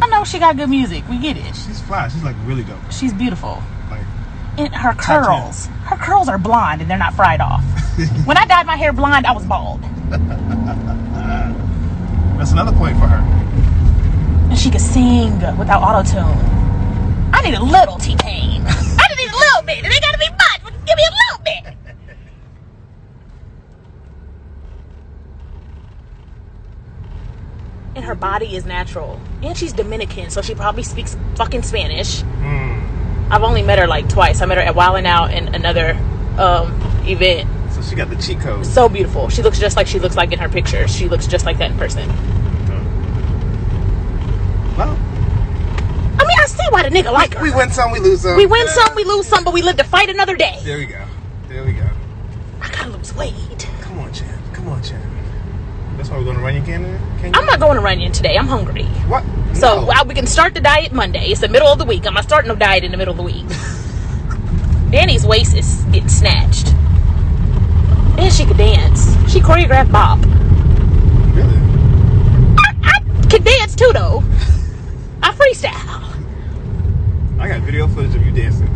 I 0.00 0.06
know 0.08 0.22
she 0.22 0.38
got 0.38 0.56
good 0.56 0.70
music. 0.70 1.02
We 1.08 1.18
get 1.18 1.36
it. 1.36 1.56
She's 1.56 1.80
fly. 1.80 2.06
She's 2.06 2.22
like 2.22 2.36
really 2.44 2.62
dope. 2.62 2.78
She's 2.92 3.12
beautiful. 3.12 3.60
And 4.58 4.74
her 4.74 4.94
curls. 4.94 5.66
Her 5.84 5.96
curls 5.96 6.28
are 6.28 6.38
blonde 6.38 6.82
and 6.82 6.90
they're 6.90 6.98
not 6.98 7.14
fried 7.14 7.40
off. 7.40 7.62
when 8.24 8.36
I 8.36 8.44
dyed 8.44 8.66
my 8.66 8.76
hair 8.76 8.92
blonde, 8.92 9.26
I 9.26 9.32
was 9.32 9.44
bald. 9.46 9.80
that's 12.38 12.52
another 12.52 12.72
point 12.72 12.96
for 12.98 13.06
her. 13.06 13.18
And 14.50 14.58
she 14.58 14.70
could 14.70 14.80
sing 14.80 15.34
without 15.56 15.82
auto 15.82 16.02
tune. 16.10 16.60
I 17.32 17.42
need 17.42 17.54
a 17.54 17.62
little 17.62 17.96
T 17.96 18.16
Pain. 18.16 18.62
I 18.66 19.06
just 19.08 19.18
need 19.18 19.30
a 19.30 19.36
little 19.36 19.62
bit. 19.64 19.78
It 19.78 19.92
ain't 19.92 20.02
gotta 20.02 20.18
be 20.18 20.28
much, 20.30 20.62
but 20.64 20.72
give 20.86 20.96
me 20.96 21.04
a 21.04 21.10
little 21.10 21.44
bit. 21.44 21.76
And 27.94 28.04
her 28.04 28.14
body 28.14 28.56
is 28.56 28.66
natural. 28.66 29.20
And 29.42 29.56
she's 29.56 29.72
Dominican, 29.72 30.30
so 30.30 30.42
she 30.42 30.54
probably 30.54 30.82
speaks 30.82 31.16
fucking 31.36 31.62
Spanish. 31.62 32.22
Hmm. 32.22 32.89
I've 33.30 33.42
only 33.42 33.62
met 33.62 33.78
her 33.78 33.86
like 33.86 34.08
twice. 34.08 34.40
I 34.42 34.46
met 34.46 34.58
her 34.58 34.64
at 34.64 34.74
Wildin' 34.74 35.06
Out 35.06 35.30
and 35.30 35.54
another 35.54 35.92
um, 36.36 36.72
event. 37.06 37.48
So 37.72 37.80
she 37.80 37.94
got 37.94 38.10
the 38.10 38.16
cheat 38.16 38.40
code. 38.40 38.66
So 38.66 38.88
beautiful. 38.88 39.28
She 39.28 39.42
looks 39.42 39.58
just 39.58 39.76
like 39.76 39.86
she 39.86 40.00
looks 40.00 40.16
like 40.16 40.32
in 40.32 40.38
her 40.40 40.48
pictures. 40.48 40.94
She 40.94 41.08
looks 41.08 41.26
just 41.26 41.46
like 41.46 41.58
that 41.58 41.70
in 41.70 41.78
person. 41.78 42.08
Well, 44.76 44.98
I 46.18 46.24
mean, 46.26 46.38
I 46.38 46.46
see 46.46 46.66
why 46.70 46.82
the 46.82 46.88
nigga 46.88 47.12
like 47.12 47.34
her. 47.34 47.42
we 47.42 47.54
win 47.54 47.70
some, 47.70 47.92
we 47.92 48.00
lose 48.00 48.22
some. 48.22 48.36
We 48.36 48.46
win 48.46 48.66
some, 48.68 48.94
we 48.94 49.04
lose 49.04 49.26
some, 49.26 49.44
but 49.44 49.54
we 49.54 49.62
live 49.62 49.76
to 49.76 49.84
fight 49.84 50.08
another 50.08 50.36
day. 50.36 50.58
There 50.64 50.78
we 50.78 50.86
go. 50.86 51.04
There 51.48 51.64
we 51.64 51.72
go. 51.72 51.88
I 52.60 52.68
gotta 52.70 52.90
lose 52.90 53.14
weight. 53.14 53.68
Come 53.80 53.98
on, 54.00 54.12
Chad. 54.12 54.38
Come 54.52 54.68
on, 54.68 54.82
Chad. 54.82 55.00
That's 55.96 56.08
why 56.08 56.16
we're 56.16 56.24
going 56.24 56.36
to 56.38 56.42
Runyon 56.42 56.64
Canyon. 56.64 56.98
Can 57.18 57.34
I'm 57.34 57.44
not 57.44 57.60
going 57.60 57.74
to 57.74 57.82
Runyon 57.82 58.10
today. 58.12 58.38
I'm 58.38 58.46
hungry. 58.46 58.84
What? 59.06 59.22
So 59.60 59.80
No. 59.80 59.86
well, 59.86 60.04
we 60.06 60.14
can 60.14 60.26
start 60.26 60.54
the 60.54 60.60
diet 60.60 60.92
Monday. 60.92 61.26
It's 61.28 61.40
the 61.42 61.48
middle 61.48 61.68
of 61.68 61.78
the 61.78 61.84
week. 61.84 62.06
I'm 62.06 62.14
not 62.14 62.24
starting 62.24 62.48
no 62.48 62.54
diet 62.56 62.82
in 62.82 62.90
the 62.92 62.96
middle 62.96 63.12
of 63.12 63.18
the 63.18 63.22
week. 63.22 63.44
Danny's 64.90 65.24
waist 65.26 65.54
is 65.54 65.82
getting 65.92 66.08
snatched. 66.08 66.68
And 68.18 68.32
she 68.32 68.44
could 68.46 68.56
dance. 68.56 69.04
She 69.30 69.40
choreographed 69.40 69.92
bop. 69.92 70.18
Really? 71.34 71.58
I, 72.58 72.72
I 72.82 73.00
can 73.28 73.42
dance 73.42 73.76
too, 73.76 73.90
though. 73.92 74.22
I 75.22 75.32
freestyle. 75.32 76.06
I 77.38 77.48
got 77.48 77.60
video 77.60 77.86
footage 77.86 78.14
of 78.14 78.24
you 78.26 78.32
dancing. 78.32 78.68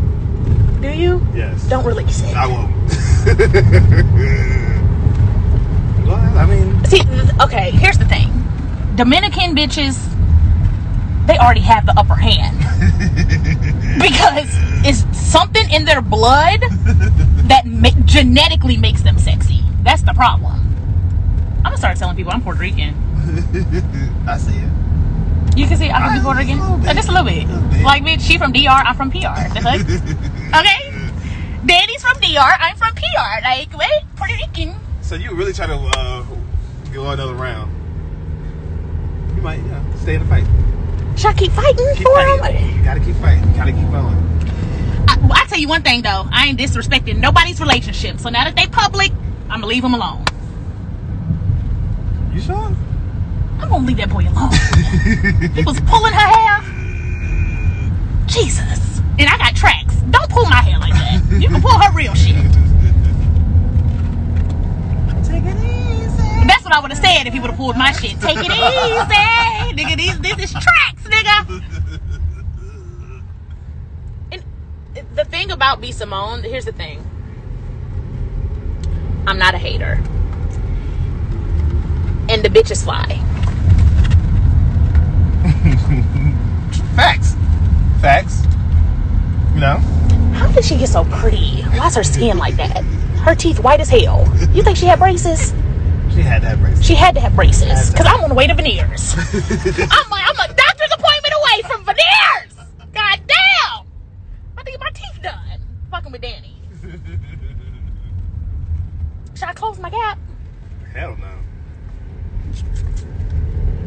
Do 0.81 0.89
you? 0.91 1.27
Yes. 1.35 1.65
Don't 1.69 1.85
release 1.85 2.21
it. 2.23 2.35
I 2.37 2.47
won't. 2.47 2.73
well, 6.07 6.39
I 6.39 6.47
mean, 6.47 6.85
See, 6.85 7.01
okay, 7.43 7.71
here's 7.73 7.97
the 7.99 8.05
thing. 8.05 8.31
Dominican 8.97 9.57
bitches, 9.57 9.97
they 11.27 11.39
already 11.39 11.61
have 11.61 11.87
the 11.87 11.99
upper 11.99 12.15
hand. 12.15 12.59
because 14.01 14.49
it's 14.85 15.19
something 15.19 15.71
in 15.71 15.85
their 15.85 16.03
blood 16.03 16.61
that 17.49 17.63
ma- 17.67 17.91
genetically 18.05 18.77
makes 18.77 19.03
them 19.03 19.19
sexy. 19.19 19.63
That's 19.83 20.03
the 20.03 20.13
problem. 20.15 20.61
I'm 21.59 21.65
gonna 21.65 21.79
start 21.79 21.97
telling 21.97 22.17
people 22.17 22.33
I'm 22.33 22.43
Puerto 22.43 22.61
Rican. 22.61 22.95
I 24.29 24.37
see 24.37 24.57
it. 24.57 24.69
You 25.57 25.67
can 25.67 25.77
see 25.79 25.91
I 25.91 25.99
can 26.01 26.19
be 26.19 26.23
Puerto 26.23 26.41
Rican. 26.41 26.59
Just 26.95 27.09
a 27.09 27.13
little 27.13 27.25
bit. 27.25 27.47
Just 27.47 27.49
a 27.49 27.57
little 27.63 27.73
bit. 27.73 27.85
Like, 27.85 28.03
bitch, 28.03 28.21
she 28.21 28.39
from 28.39 28.53
DR, 28.53 28.69
I'm 28.69 28.97
from 28.97 29.11
PR. 29.11 29.19
Okay? 30.55 30.93
Danny's 31.67 32.03
from 32.03 32.17
DR, 32.21 32.57
I'm 32.61 32.77
from 32.77 32.95
PR. 32.95 33.43
Like, 33.43 33.77
wait, 33.77 34.03
Puerto 34.17 34.35
Rican. 34.35 34.75
So 35.01 35.15
you 35.15 35.35
really 35.35 35.53
try 35.53 35.67
to 35.67 35.75
uh, 35.75 36.25
go 36.93 37.11
another 37.11 37.35
round? 37.35 37.73
You 39.37 39.43
might, 39.43 39.65
know, 39.65 39.83
stay 39.97 40.15
in 40.15 40.23
the 40.23 40.29
fight. 40.29 40.45
Should 41.17 41.27
I 41.27 41.33
keep 41.35 41.53
fighting 41.53 41.87
Keep 41.95 42.07
for 42.07 42.15
fighting. 42.15 42.57
him? 42.57 42.79
You 42.79 42.85
gotta 42.85 43.01
keep 43.01 43.17
fighting. 43.17 43.49
You 43.49 43.55
gotta 43.57 43.73
keep 43.73 43.91
going. 43.91 44.17
I, 45.09 45.17
well, 45.23 45.33
I 45.35 45.45
tell 45.49 45.59
you 45.59 45.69
one 45.69 45.83
thing 45.83 46.03
though, 46.03 46.27
I 46.33 46.47
ain't 46.49 46.59
disrespecting 46.59 47.19
nobody's 47.19 47.61
relationship. 47.61 48.19
So 48.19 48.31
now 48.31 48.45
that 48.45 48.57
they 48.57 48.67
public, 48.67 49.13
I'm 49.49 49.61
gonna 49.61 49.67
leave 49.67 49.83
them 49.83 49.95
alone. 49.95 50.25
You 52.35 52.41
sure? 52.41 52.57
I'm 53.61 53.69
gonna 53.69 53.87
leave 53.87 53.97
that 53.99 54.11
boy 54.11 54.23
alone. 54.29 54.51
he 55.55 55.63
was 55.63 55.79
pulling 55.83 56.13
her 56.13 56.19
hair. 56.19 56.61
Jesus. 58.27 58.99
And 59.19 59.29
I 59.29 59.39
got 59.39 59.55
tracks. 59.55 59.95
Don't 60.11 60.29
pull 60.29 60.45
my 60.47 60.57
hair 60.57 60.79
like 60.81 60.93
that. 60.93 61.23
You 61.41 61.49
can 61.49 61.63
pull 61.63 61.79
her 61.79 61.93
real 61.97 62.15
shit. 62.15 62.35
Take 65.25 65.45
it 65.45 65.57
easy. 65.57 65.64
That's 66.65 66.73
what 66.73 66.79
I 66.79 66.81
would 66.81 66.93
have 66.93 67.05
said 67.05 67.27
if 67.27 67.35
he 67.35 67.41
would 67.41 67.51
have 67.51 67.59
pulled 67.59 67.77
my 67.77 67.93
shit. 67.93 68.19
Take 68.23 68.39
it 68.39 68.47
easy, 68.47 68.57
nigga. 69.77 69.99
These, 69.99 70.19
this 70.21 70.45
is 70.45 70.53
tracks, 70.53 71.03
nigga. 71.03 71.63
And 74.33 74.43
the 75.15 75.27
thing 75.27 75.51
about 75.51 75.83
B 75.83 75.93
Simone, 75.93 76.43
here's 76.43 76.65
the 76.65 76.73
thing. 76.73 77.05
I'm 79.27 79.37
not 79.37 79.55
a 79.55 79.59
hater. 79.59 80.03
And 82.31 82.43
the 82.43 82.49
bitch 82.49 82.71
is 82.71 82.83
fly. 82.83 83.05
Facts. 86.97 87.35
Facts. 88.01 88.43
You 89.53 89.61
know? 89.61 89.77
How 90.33 90.51
did 90.51 90.65
she 90.65 90.79
get 90.79 90.89
so 90.89 91.05
pretty? 91.05 91.61
Why's 91.77 91.95
her 91.95 92.05
skin 92.05 92.39
like 92.39 92.57
that? 92.57 92.83
Her 93.19 93.35
teeth 93.35 93.61
white 93.61 93.81
as 93.81 93.91
hell. 93.91 94.27
You 94.55 94.63
think 94.63 94.79
she 94.79 94.87
had 94.87 94.99
braces? 94.99 95.53
She 96.15 96.23
had 96.23 96.43
to 96.43 96.49
have 96.49 96.61
braces. 96.61 96.87
She 96.87 96.95
had 96.95 97.15
to 97.17 97.21
have 97.21 97.35
braces 97.35 97.91
because 97.91 98.07
I'm 98.07 98.21
on 98.23 98.29
the 98.29 98.35
way 98.35 98.47
to 98.47 98.55
veneers. 98.55 99.15
I'm 99.17 100.11
like, 100.11 100.25
I'm 100.29 100.39
a 100.39 100.55
doctor's 100.55 100.93
appointment 100.93 101.35
away 101.43 101.63
from 101.69 101.85
veneers. 101.85 102.55
God 102.93 103.21
damn! 103.27 103.87
I 104.57 104.63
need 104.65 104.79
my 104.79 104.91
teeth 104.95 105.21
done. 105.23 105.61
Fucking 105.91 106.13
with 106.13 106.21
Danny. 106.21 106.55
Should 109.35 109.49
I 109.49 109.53
close 109.55 109.79
my 109.81 109.91
gap? 109.91 110.19
Hell 110.93 111.17
no. 111.17 111.27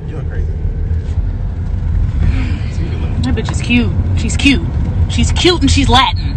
You're 0.10 0.24
crazy. 0.24 0.52
So 2.76 2.82
you 2.82 2.90
can 2.90 3.02
look- 3.02 3.24
That 3.24 3.36
bitch 3.36 3.52
is 3.52 3.62
cute. 3.62 3.94
She's 4.20 4.36
cute. 4.36 4.66
She's 5.10 5.32
cute 5.32 5.62
and 5.62 5.72
she's 5.72 5.88
Latin. 5.88 6.36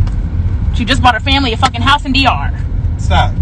She 0.77 0.85
just 0.85 1.03
bought 1.03 1.15
her 1.15 1.21
family 1.21 1.53
a 1.53 1.57
fucking 1.57 1.81
house 1.83 2.05
in 2.05 2.13
DR. 2.13 2.53
Stop. 2.99 3.35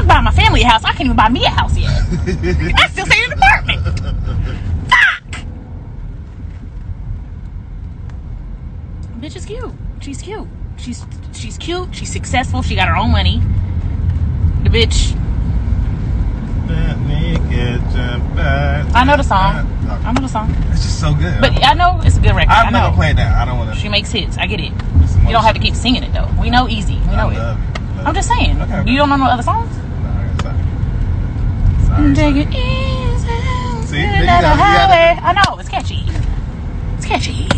Fuck 0.00 0.08
buying 0.08 0.24
my 0.24 0.30
family 0.30 0.62
a 0.62 0.66
house. 0.66 0.82
I 0.82 0.92
can't 0.92 1.02
even 1.02 1.16
buy 1.16 1.28
me 1.28 1.44
a 1.44 1.50
house 1.50 1.76
yet. 1.76 1.90
I 1.90 2.88
still 2.88 3.04
stay 3.04 3.22
in 3.22 3.32
an 3.32 3.38
apartment. 3.38 3.82
Fuck. 4.88 5.44
Bitch 9.20 9.36
is 9.36 9.44
cute. 9.44 9.74
She's 10.00 10.22
cute. 10.22 10.48
She's 10.78 11.04
she's 11.34 11.58
cute. 11.58 11.94
She's 11.94 12.10
successful. 12.10 12.62
She 12.62 12.74
got 12.74 12.88
her 12.88 12.96
own 12.96 13.12
money. 13.12 13.42
The 14.62 14.70
bitch. 14.70 15.14
Let 16.66 16.98
me 17.00 17.34
get 17.50 17.82
you 17.82 18.34
back. 18.34 18.94
I 18.94 19.04
know 19.04 19.18
the 19.18 19.22
song. 19.22 19.66
I 20.02 20.12
know 20.12 20.22
the 20.22 20.28
song. 20.28 20.54
It's 20.70 20.82
just 20.82 20.98
so 20.98 21.12
good. 21.12 21.42
But 21.42 21.62
I 21.62 21.74
know 21.74 22.00
it's 22.04 22.16
a 22.16 22.20
good 22.20 22.34
record. 22.34 22.52
I 22.52 22.62
I'm 22.62 22.72
know. 22.72 22.78
not 22.78 22.84
gonna 22.86 22.96
play 22.96 23.10
it 23.10 23.16
down. 23.16 23.34
I 23.34 23.44
don't 23.44 23.58
want 23.58 23.74
to. 23.74 23.78
She 23.78 23.90
makes 23.90 24.10
hits. 24.10 24.38
I 24.38 24.46
get 24.46 24.60
it. 24.60 24.72
You 25.26 25.32
don't 25.32 25.44
have 25.44 25.54
to 25.56 25.60
keep 25.60 25.74
singing 25.74 26.02
it 26.02 26.14
though. 26.14 26.28
We 26.40 26.48
know 26.48 26.68
easy. 26.68 26.94
We 27.00 27.16
know 27.16 27.28
it. 27.28 27.36
it. 27.36 28.06
I'm 28.06 28.14
just 28.14 28.28
saying. 28.28 28.62
Okay. 28.62 28.90
You 28.90 28.96
don't 28.96 29.10
know 29.10 29.16
no 29.16 29.26
other 29.26 29.42
songs? 29.42 29.76
No, 31.90 31.96
sorry. 31.96 32.14
Sorry, 32.14 32.14
Take 32.14 32.36
it 32.46 32.54
easy. 32.54 33.86
See, 33.86 34.00
you 34.02 34.06
out 34.28 34.42
go. 34.42 34.48
the 34.48 34.54
You 34.54 34.58
got 34.58 34.90
highway. 34.90 35.20
I 35.22 35.32
know 35.32 35.58
it's 35.58 35.68
catchy. 35.68 36.04
It's 36.96 37.06
catchy. 37.06 37.48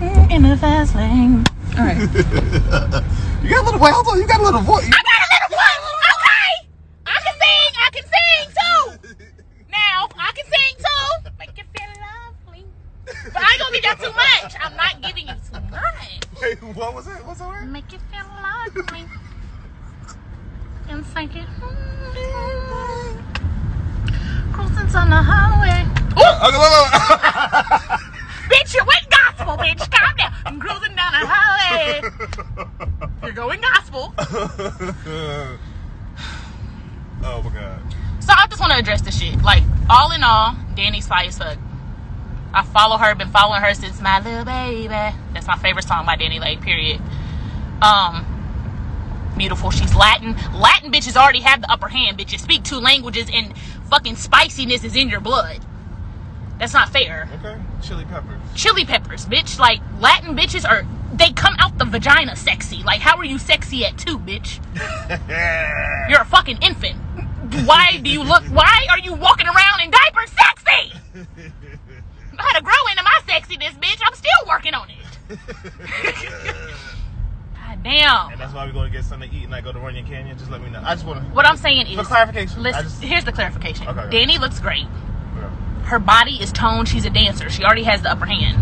Mm, 0.00 0.30
In 0.30 0.42
the 0.42 0.56
fast 0.56 0.94
lane. 0.94 1.44
All 1.78 1.84
right. 1.84 1.98
You 3.42 3.50
got 3.50 3.62
a 3.62 3.64
little. 3.66 3.80
Wait, 3.80 3.92
hold 3.92 4.08
on. 4.08 4.18
You 4.18 4.26
got 4.26 4.40
a 4.40 4.42
little 4.42 4.60
voice. 4.62 4.86
I 4.86 4.90
got 4.90 5.20
a 5.22 5.28
little 5.30 5.50
voice. 5.54 5.86
Okay. 6.16 6.68
I 7.06 7.18
can 7.22 7.34
sing. 7.38 7.72
I 7.78 7.90
can 7.94 8.04
sing 8.10 8.44
too. 8.58 9.16
Now 9.70 10.08
I 10.18 10.32
can 10.34 10.46
sing 10.46 10.74
too. 10.82 11.30
Make 11.38 11.56
you 11.56 11.64
feel 11.70 11.92
lovely. 12.02 12.66
But 13.32 13.36
I 13.36 13.50
ain't 13.52 13.60
gonna 13.60 13.72
give 13.76 13.82
that 13.84 13.98
too 14.02 14.10
much. 14.10 14.56
I'm 14.60 14.74
not 14.76 15.00
giving 15.00 15.28
you 15.28 15.34
too 15.46 15.60
much. 15.70 16.42
Wait, 16.42 16.58
what 16.76 16.94
was 16.94 17.06
it? 17.06 17.24
What's 17.24 17.38
the 17.40 17.46
word? 17.46 17.70
Make 17.70 17.92
you 17.92 17.98
feel 18.10 18.26
lovely. 18.42 19.06
And. 20.96 21.04
Cruising 24.54 24.96
on 24.96 25.10
the 25.10 25.20
highway. 25.20 25.84
Ooh, 26.16 26.46
Okay, 26.46 26.56
look, 26.56 26.72
look, 26.72 26.90
bitch, 28.50 28.72
you 28.74 28.82
went 28.86 29.04
gospel, 29.10 29.56
bitch. 29.58 29.90
Calm 29.90 30.16
down. 30.16 30.32
I'm 30.46 30.58
cruising 30.58 30.94
down 30.96 31.12
the 31.12 31.26
highway. 31.28 32.00
You're 33.22 33.32
going 33.32 33.60
gospel. 33.60 34.14
oh 34.18 35.58
my 37.42 37.50
god. 37.50 37.78
So 38.20 38.32
I 38.34 38.46
just 38.46 38.58
want 38.60 38.72
to 38.72 38.78
address 38.78 39.02
this 39.02 39.18
shit. 39.20 39.42
Like, 39.42 39.64
all 39.90 40.12
in 40.12 40.22
all, 40.22 40.56
Danny's 40.76 41.06
fire 41.06 41.26
as 41.26 41.36
fuck. 41.36 41.58
I 42.54 42.62
follow 42.64 42.96
her, 42.96 43.14
been 43.14 43.28
following 43.30 43.60
her 43.60 43.74
since 43.74 44.00
my 44.00 44.18
little 44.20 44.46
baby. 44.46 44.88
That's 44.88 45.46
my 45.46 45.58
favorite 45.58 45.84
song 45.86 46.06
by 46.06 46.16
Danny 46.16 46.40
Lake, 46.40 46.62
period. 46.62 47.02
Um, 47.82 48.24
beautiful. 49.36 49.70
She's 49.70 49.94
Latin. 49.94 50.36
Latin 50.54 50.90
bitches 50.90 51.16
already 51.16 51.40
have 51.40 51.60
the 51.60 51.70
upper 51.70 51.88
hand, 51.88 52.18
bitches. 52.18 52.40
Speak 52.40 52.64
two 52.64 52.78
languages 52.78 53.28
and 53.32 53.56
fucking 53.88 54.16
spiciness 54.16 54.84
is 54.84 54.96
in 54.96 55.08
your 55.08 55.20
blood. 55.20 55.64
That's 56.58 56.72
not 56.72 56.88
fair. 56.88 57.28
Okay. 57.38 57.60
Chili 57.82 58.04
peppers. 58.06 58.40
Chili 58.54 58.84
peppers, 58.84 59.26
bitch. 59.26 59.58
Like, 59.58 59.80
Latin 60.00 60.34
bitches 60.34 60.68
are, 60.68 60.86
they 61.12 61.32
come 61.32 61.54
out 61.58 61.76
the 61.78 61.84
vagina 61.84 62.34
sexy. 62.34 62.82
Like, 62.82 63.00
how 63.00 63.16
are 63.18 63.24
you 63.24 63.38
sexy 63.38 63.84
at 63.84 63.98
two, 63.98 64.18
bitch? 64.18 64.58
You're 66.08 66.22
a 66.22 66.24
fucking 66.24 66.58
infant. 66.62 66.96
Why 67.66 67.98
do 68.02 68.10
you 68.10 68.22
look? 68.22 68.42
Why 68.44 68.86
are 68.90 68.98
you 68.98 69.14
walking 69.14 69.46
around 69.46 69.80
in 69.82 69.90
diapers 69.90 70.30
sexy? 70.30 70.92
I 72.38 72.42
had 72.42 72.58
to 72.58 72.62
grow 72.62 72.74
into 72.90 73.02
my 73.02 73.20
sexiness, 73.26 73.78
bitch. 73.80 74.00
I'm 74.04 74.14
still 74.14 74.30
working 74.48 74.74
on 74.74 74.88
it. 74.90 75.38
Damn. 77.86 78.32
And 78.32 78.40
that's 78.40 78.52
why 78.52 78.66
we're 78.66 78.72
going 78.72 78.90
to 78.90 78.96
get 78.96 79.04
something 79.04 79.30
to 79.30 79.36
eat 79.36 79.44
and 79.44 79.54
I 79.54 79.60
go 79.60 79.70
to 79.70 79.78
Runyon 79.78 80.04
Canyon. 80.06 80.36
Just 80.36 80.50
let 80.50 80.60
me 80.60 80.70
know. 80.70 80.82
I 80.84 80.96
just 80.96 81.06
want 81.06 81.20
to. 81.24 81.26
What 81.32 81.46
I'm 81.46 81.56
saying 81.56 81.86
is, 81.86 81.96
For 81.96 82.02
clarification, 82.02 82.60
Listen, 82.60 82.82
just- 82.82 83.00
here's 83.00 83.24
the 83.24 83.30
clarification. 83.30 83.86
Okay, 83.86 84.00
okay. 84.00 84.10
Danny 84.10 84.38
looks 84.38 84.58
great. 84.58 84.86
Her 85.84 86.00
body 86.00 86.32
is 86.42 86.50
toned. 86.50 86.88
She's 86.88 87.04
a 87.04 87.10
dancer. 87.10 87.48
She 87.48 87.62
already 87.62 87.84
has 87.84 88.02
the 88.02 88.10
upper 88.10 88.26
hand. 88.26 88.60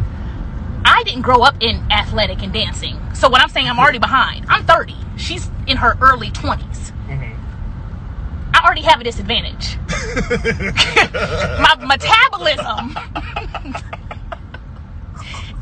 I 0.85 1.03
didn't 1.05 1.23
grow 1.23 1.41
up 1.41 1.55
in 1.63 1.91
athletic 1.91 2.43
and 2.43 2.53
dancing, 2.53 3.01
so 3.15 3.31
what 3.31 3.41
I'm 3.41 3.49
saying, 3.49 3.67
I'm 3.67 3.79
already 3.79 3.99
behind. 3.99 4.45
I'm 4.51 4.67
30. 4.67 4.95
She's 5.17 5.49
in 5.67 5.79
her 5.79 5.97
early 6.03 6.29
20s. 6.29 6.93
Mm-hmm. 7.09 8.55
I 8.55 8.63
already 8.63 8.83
have 8.83 9.01
a 9.01 9.05
disadvantage. 9.05 9.79
My 11.63 11.77
metabolism 11.81 12.99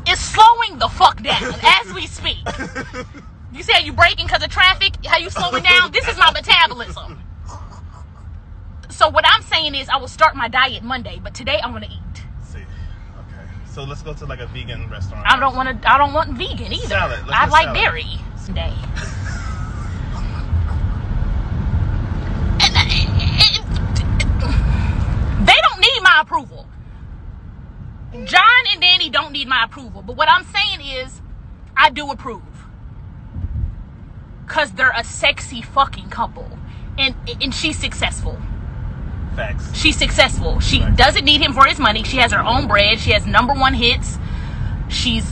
is 0.09 0.19
slowing 0.19 0.79
the 0.79 0.89
fuck 0.89 1.23
down 1.23 1.55
as 1.63 1.93
we 1.93 2.07
speak. 2.07 2.45
You 3.53 3.61
say 3.61 3.83
you 3.83 3.93
braking 3.93 4.25
because 4.25 4.43
of 4.43 4.49
traffic? 4.49 4.93
How 5.05 5.17
you 5.17 5.29
slowing 5.29 5.63
down? 5.63 5.91
This 5.93 6.07
is 6.07 6.17
my 6.17 6.31
metabolism. 6.31 7.21
So 8.89 9.09
what 9.09 9.25
I'm 9.27 9.43
saying 9.43 9.75
is 9.75 9.89
I 9.89 9.97
will 9.97 10.07
start 10.07 10.35
my 10.35 10.47
diet 10.47 10.83
Monday, 10.83 11.19
but 11.23 11.33
today 11.35 11.59
I 11.63 11.69
want 11.69 11.83
to 11.83 11.89
eat. 11.89 12.23
See. 12.43 12.59
Okay. 12.59 12.65
So 13.71 13.83
let's 13.83 14.01
go 14.01 14.13
to 14.13 14.25
like 14.25 14.39
a 14.39 14.47
vegan 14.47 14.89
restaurant. 14.89 15.25
I 15.27 15.39
don't 15.39 15.55
want 15.55 15.81
to. 15.81 15.91
I 15.91 15.97
don't 15.97 16.13
want 16.13 16.31
vegan 16.31 16.73
either. 16.73 16.87
Salad. 16.87 17.19
Let's 17.27 17.33
I 17.33 17.45
like 17.47 17.65
salad. 17.65 17.75
dairy 17.75 18.05
today. 18.45 18.73
They 25.45 25.59
don't 25.61 25.79
need 25.81 25.99
my 26.01 26.19
approval. 26.21 26.67
John 28.23 28.63
and 28.71 28.79
Danny 28.79 29.09
don't 29.09 29.33
need 29.33 29.47
my 29.47 29.65
approval. 29.65 30.01
But 30.01 30.15
what 30.15 30.29
I'm 30.29 30.45
saying 30.45 30.79
is, 30.81 31.21
I 31.75 31.89
do 31.89 32.11
approve. 32.11 32.52
Cause 34.47 34.71
they're 34.73 34.93
a 34.95 35.03
sexy 35.03 35.61
fucking 35.61 36.09
couple, 36.09 36.57
and 36.97 37.15
and 37.41 37.53
she's 37.53 37.77
successful. 37.77 38.37
Facts. 39.35 39.75
She's 39.75 39.97
successful. 39.97 40.59
She 40.59 40.81
Right. 40.81 40.95
doesn't 40.95 41.25
need 41.25 41.41
him 41.41 41.53
for 41.53 41.65
his 41.65 41.79
money. 41.79 42.03
She 42.03 42.17
has 42.17 42.31
her 42.31 42.41
own 42.43 42.67
bread. 42.67 42.99
She 42.99 43.11
has 43.11 43.25
number 43.25 43.53
one 43.53 43.73
hits. 43.73 44.19
She's 44.89 45.25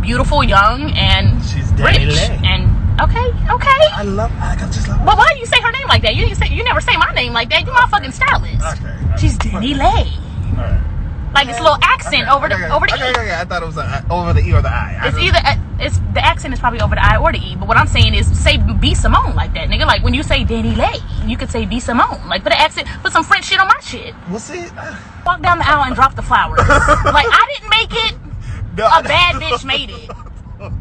beautiful, 0.00 0.44
young, 0.44 0.92
and 0.96 1.42
She's 1.44 1.70
rich. 1.72 1.98
Lay. 1.98 2.40
And 2.44 3.00
okay, 3.00 3.26
okay. 3.50 3.82
I 3.92 4.02
love. 4.04 4.30
I 4.40 4.56
just 4.56 4.88
love. 4.88 5.04
But 5.04 5.16
why 5.18 5.32
do 5.34 5.38
you 5.40 5.46
say 5.46 5.60
her 5.60 5.72
name 5.72 5.86
like 5.88 6.02
that? 6.02 6.14
You 6.14 6.34
say. 6.34 6.48
You 6.48 6.64
never 6.64 6.80
say 6.80 6.96
my 6.96 7.12
name 7.12 7.32
like 7.32 7.50
that. 7.50 7.66
you 7.66 7.72
my 7.72 7.86
fucking 7.90 8.12
stylist. 8.12 8.64
Okay. 8.78 8.94
She's 9.18 9.36
Danny 9.36 9.74
Lay. 9.74 9.84
All 9.84 10.62
right. 10.62 10.82
Like 11.34 11.48
it's 11.48 11.58
a 11.58 11.62
little 11.62 11.78
accent 11.82 12.22
Okay, 12.28 12.30
over 12.30 12.48
the 12.48 12.54
okay, 12.54 12.70
over 12.70 12.86
the 12.86 12.94
okay, 12.94 13.08
e. 13.08 13.10
okay, 13.10 13.20
okay. 13.22 13.34
I 13.34 13.44
thought 13.44 13.62
it 13.62 13.66
was 13.66 13.76
uh, 13.76 14.02
over 14.08 14.32
the 14.32 14.40
e 14.40 14.52
or 14.54 14.62
the 14.62 14.70
i. 14.70 14.96
I 15.02 15.08
It's 15.08 15.18
either 15.18 15.36
uh, 15.44 15.56
it's 15.78 15.98
the 16.14 16.24
accent 16.24 16.54
is 16.54 16.60
probably 16.60 16.80
over 16.80 16.94
the 16.94 17.04
I 17.04 17.18
or 17.18 17.32
the 17.32 17.38
E. 17.38 17.56
But 17.56 17.68
what 17.68 17.76
I'm 17.76 17.86
saying 17.86 18.14
is 18.14 18.26
say 18.38 18.56
B 18.56 18.94
Simone 18.94 19.34
like 19.34 19.52
that, 19.54 19.68
nigga. 19.68 19.86
Like 19.86 20.02
when 20.02 20.14
you 20.14 20.22
say 20.22 20.44
Danny 20.44 20.74
Lay, 20.74 20.94
you 21.26 21.36
could 21.36 21.50
say 21.50 21.66
B 21.66 21.80
Simone. 21.80 22.26
Like 22.28 22.42
put 22.42 22.52
an 22.52 22.58
accent, 22.60 22.88
put 23.02 23.12
some 23.12 23.24
French 23.24 23.44
shit 23.46 23.58
on 23.60 23.66
my 23.68 23.78
shit. 23.80 24.14
We'll 24.30 24.38
see. 24.38 24.64
Uh, 24.76 24.96
Walk 25.26 25.42
down 25.42 25.58
the 25.58 25.68
aisle 25.68 25.84
and 25.84 25.94
drop 25.94 26.14
the 26.14 26.22
flowers. 26.22 26.58
like 26.68 27.26
I 27.28 27.46
didn't 27.54 27.70
make 27.70 28.04
it. 28.06 28.18
no, 28.76 28.86
A 28.86 29.02
bad 29.02 29.34
bitch 29.36 29.64
made 29.64 29.90
it. 29.90 30.10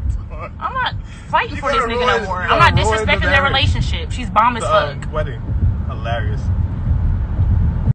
I'm 0.59 0.73
not 0.73 0.95
fighting 1.29 1.55
You 1.55 1.61
for 1.61 1.71
this 1.71 1.81
nigga 1.81 1.87
ruin- 1.87 2.07
no 2.07 2.23
more. 2.25 2.41
I'm 2.43 2.59
not 2.59 2.75
the 2.75 2.81
disrespecting 2.81 3.21
their 3.21 3.43
relationship. 3.43 4.11
She's 4.11 4.29
bomb 4.29 4.57
as 4.57 4.63
The, 4.63 4.69
fuck. 4.69 5.05
um, 5.07 5.11
wedding. 5.11 5.41
Hilarious. 5.87 6.41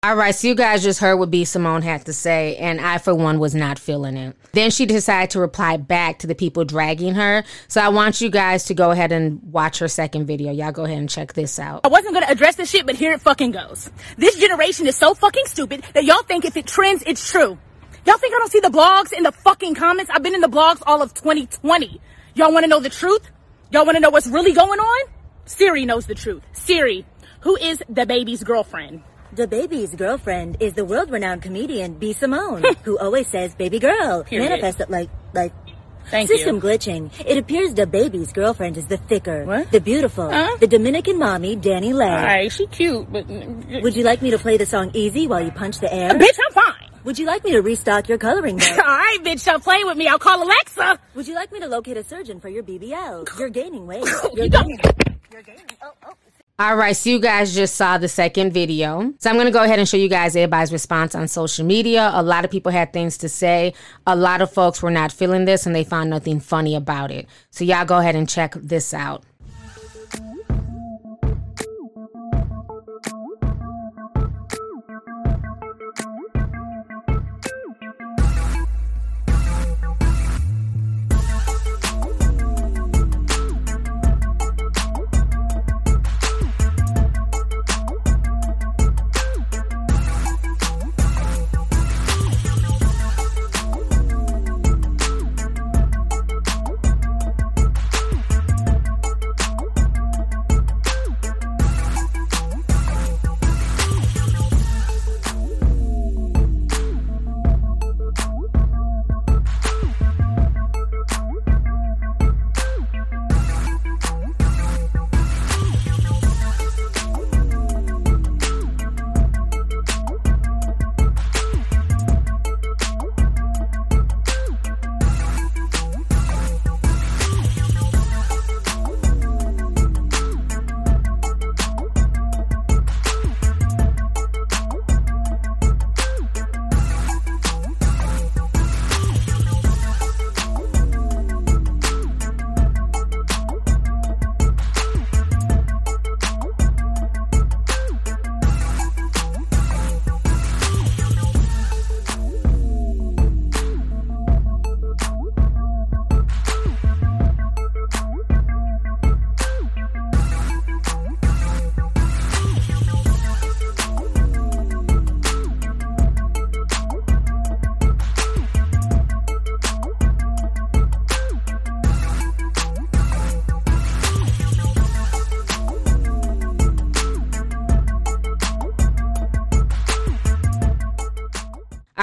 All 0.02 0.16
right, 0.16 0.34
so 0.34 0.48
you 0.48 0.54
guys 0.54 0.82
just 0.82 0.98
heard 0.98 1.16
what 1.16 1.30
B. 1.30 1.44
Simone 1.44 1.82
had 1.82 2.06
to 2.06 2.14
say, 2.14 2.56
and 2.56 2.80
I, 2.80 2.96
for 2.96 3.14
one, 3.14 3.38
was 3.38 3.54
not 3.54 3.78
feeling 3.78 4.16
it. 4.16 4.34
Then 4.52 4.70
she 4.70 4.86
decided 4.86 5.28
to 5.32 5.40
reply 5.40 5.76
back 5.76 6.20
to 6.20 6.26
the 6.26 6.34
people 6.34 6.64
dragging 6.64 7.16
her. 7.16 7.44
So 7.68 7.82
I 7.82 7.90
want 7.90 8.22
you 8.22 8.30
guys 8.30 8.64
to 8.64 8.74
go 8.74 8.92
ahead 8.92 9.12
and 9.12 9.42
watch 9.52 9.78
her 9.80 9.88
second 9.88 10.24
video. 10.24 10.52
Y'all 10.52 10.72
go 10.72 10.84
ahead 10.84 10.96
and 10.96 11.10
check 11.10 11.34
this 11.34 11.58
out. 11.58 11.82
I 11.84 11.88
wasn't 11.88 12.14
gonna 12.14 12.28
address 12.30 12.56
this 12.56 12.70
shit, 12.70 12.86
but 12.86 12.94
here 12.94 13.12
it 13.12 13.20
fucking 13.20 13.50
goes. 13.50 13.90
This 14.16 14.36
generation 14.36 14.86
is 14.86 14.96
so 14.96 15.12
fucking 15.12 15.44
stupid 15.44 15.84
that 15.92 16.04
y'all 16.04 16.22
think 16.22 16.46
if 16.46 16.56
it 16.56 16.66
trends, 16.66 17.02
it's 17.06 17.30
true. 17.30 17.58
Y'all 18.06 18.16
think 18.16 18.34
I 18.34 18.38
don't 18.38 18.50
see 18.50 18.60
the 18.60 18.70
blogs 18.70 19.12
in 19.12 19.22
the 19.22 19.32
fucking 19.32 19.74
comments? 19.74 20.10
I've 20.14 20.22
been 20.22 20.34
in 20.34 20.40
the 20.40 20.48
blogs 20.48 20.82
all 20.86 21.02
of 21.02 21.12
2020. 21.12 22.00
Y'all 22.36 22.54
wanna 22.54 22.68
know 22.68 22.80
the 22.80 22.88
truth? 22.88 23.30
Y'all 23.70 23.84
wanna 23.84 24.00
know 24.00 24.08
what's 24.08 24.26
really 24.26 24.54
going 24.54 24.80
on? 24.80 25.10
Siri 25.44 25.84
knows 25.84 26.06
the 26.06 26.14
truth. 26.14 26.42
Siri, 26.54 27.04
who 27.40 27.56
is 27.56 27.82
DaBaby's 27.92 28.42
girlfriend? 28.44 29.02
DaBaby's 29.34 29.94
girlfriend 29.94 30.56
is 30.60 30.72
the 30.74 30.84
world-renowned 30.84 31.42
comedian 31.42 31.94
B. 31.94 32.12
Simone, 32.12 32.64
who 32.84 32.98
always 32.98 33.28
says 33.28 33.54
"baby 33.54 33.78
girl," 33.78 34.24
Period. 34.24 34.48
manifest 34.48 34.80
it 34.80 34.90
like 34.90 35.08
like 35.32 35.52
Thank 36.10 36.28
you. 36.30 36.36
System 36.38 36.56
you. 36.56 36.62
glitching. 36.62 37.10
It 37.24 37.38
appears 37.38 37.72
DaBaby's 37.74 38.32
girlfriend 38.32 38.76
is 38.76 38.86
the 38.86 38.96
thicker, 38.96 39.44
What? 39.44 39.70
the 39.70 39.80
beautiful, 39.80 40.28
Huh? 40.28 40.56
the 40.58 40.66
Dominican 40.66 41.18
mommy, 41.18 41.54
Danny 41.54 41.92
Lay. 41.92 42.06
Alright, 42.06 42.50
she 42.50 42.66
cute, 42.66 43.06
but 43.12 43.28
Would 43.28 43.94
you 43.94 44.02
like 44.02 44.20
me 44.20 44.30
to 44.32 44.38
play 44.38 44.56
the 44.56 44.66
song 44.66 44.90
Easy 44.94 45.28
while 45.28 45.40
you 45.44 45.52
punch 45.52 45.78
the 45.78 45.92
air? 45.92 46.10
Uh, 46.10 46.14
bitch, 46.14 46.36
I'm 46.48 46.52
fine. 46.52 46.88
Would 47.04 47.18
you 47.18 47.26
like 47.26 47.44
me 47.44 47.52
to 47.52 47.60
restock 47.60 48.08
your 48.08 48.18
coloring 48.18 48.56
book? 48.58 48.78
Alright, 48.78 49.22
bitch, 49.22 49.40
stop 49.40 49.62
playing 49.62 49.86
with 49.86 49.96
me. 49.98 50.08
I'll 50.08 50.18
call 50.18 50.42
Alexa. 50.42 50.98
Would 51.14 51.28
you 51.28 51.34
like 51.36 51.52
me 51.52 51.60
to 51.60 51.68
locate 51.68 51.96
a 51.96 52.02
surgeon 52.02 52.40
for 52.40 52.48
your 52.48 52.64
BBL? 52.64 53.38
You're 53.38 53.50
gaining 53.50 53.86
weight. 53.86 54.04
You're 54.34 54.44
You 54.46 54.50
don't- 54.50 54.66
gaining. 54.66 54.80
You're 55.30 55.42
gaining. 55.42 55.64
Oh, 55.80 55.92
oh. 56.06 56.12
All 56.60 56.76
right, 56.76 56.94
so 56.94 57.08
you 57.08 57.18
guys 57.18 57.54
just 57.54 57.74
saw 57.74 57.96
the 57.96 58.06
second 58.06 58.52
video. 58.52 59.14
So 59.18 59.30
I'm 59.30 59.36
to 59.46 59.50
go 59.50 59.62
ahead 59.64 59.78
and 59.78 59.88
show 59.88 59.96
you 59.96 60.10
guys 60.10 60.36
everybody's 60.36 60.74
response 60.74 61.14
on 61.14 61.26
social 61.26 61.64
media. 61.64 62.10
A 62.12 62.22
lot 62.22 62.44
of 62.44 62.50
people 62.50 62.70
had 62.70 62.92
things 62.92 63.16
to 63.16 63.30
say. 63.30 63.72
A 64.06 64.14
lot 64.14 64.42
of 64.42 64.52
folks 64.52 64.82
were 64.82 64.90
not 64.90 65.10
feeling 65.10 65.46
this 65.46 65.64
and 65.64 65.74
they 65.74 65.84
found 65.84 66.10
nothing 66.10 66.38
funny 66.38 66.76
about 66.76 67.10
it. 67.10 67.26
So 67.48 67.64
y'all 67.64 67.86
go 67.86 67.96
ahead 67.96 68.14
and 68.14 68.28
check 68.28 68.52
this 68.56 68.92
out. 68.92 69.24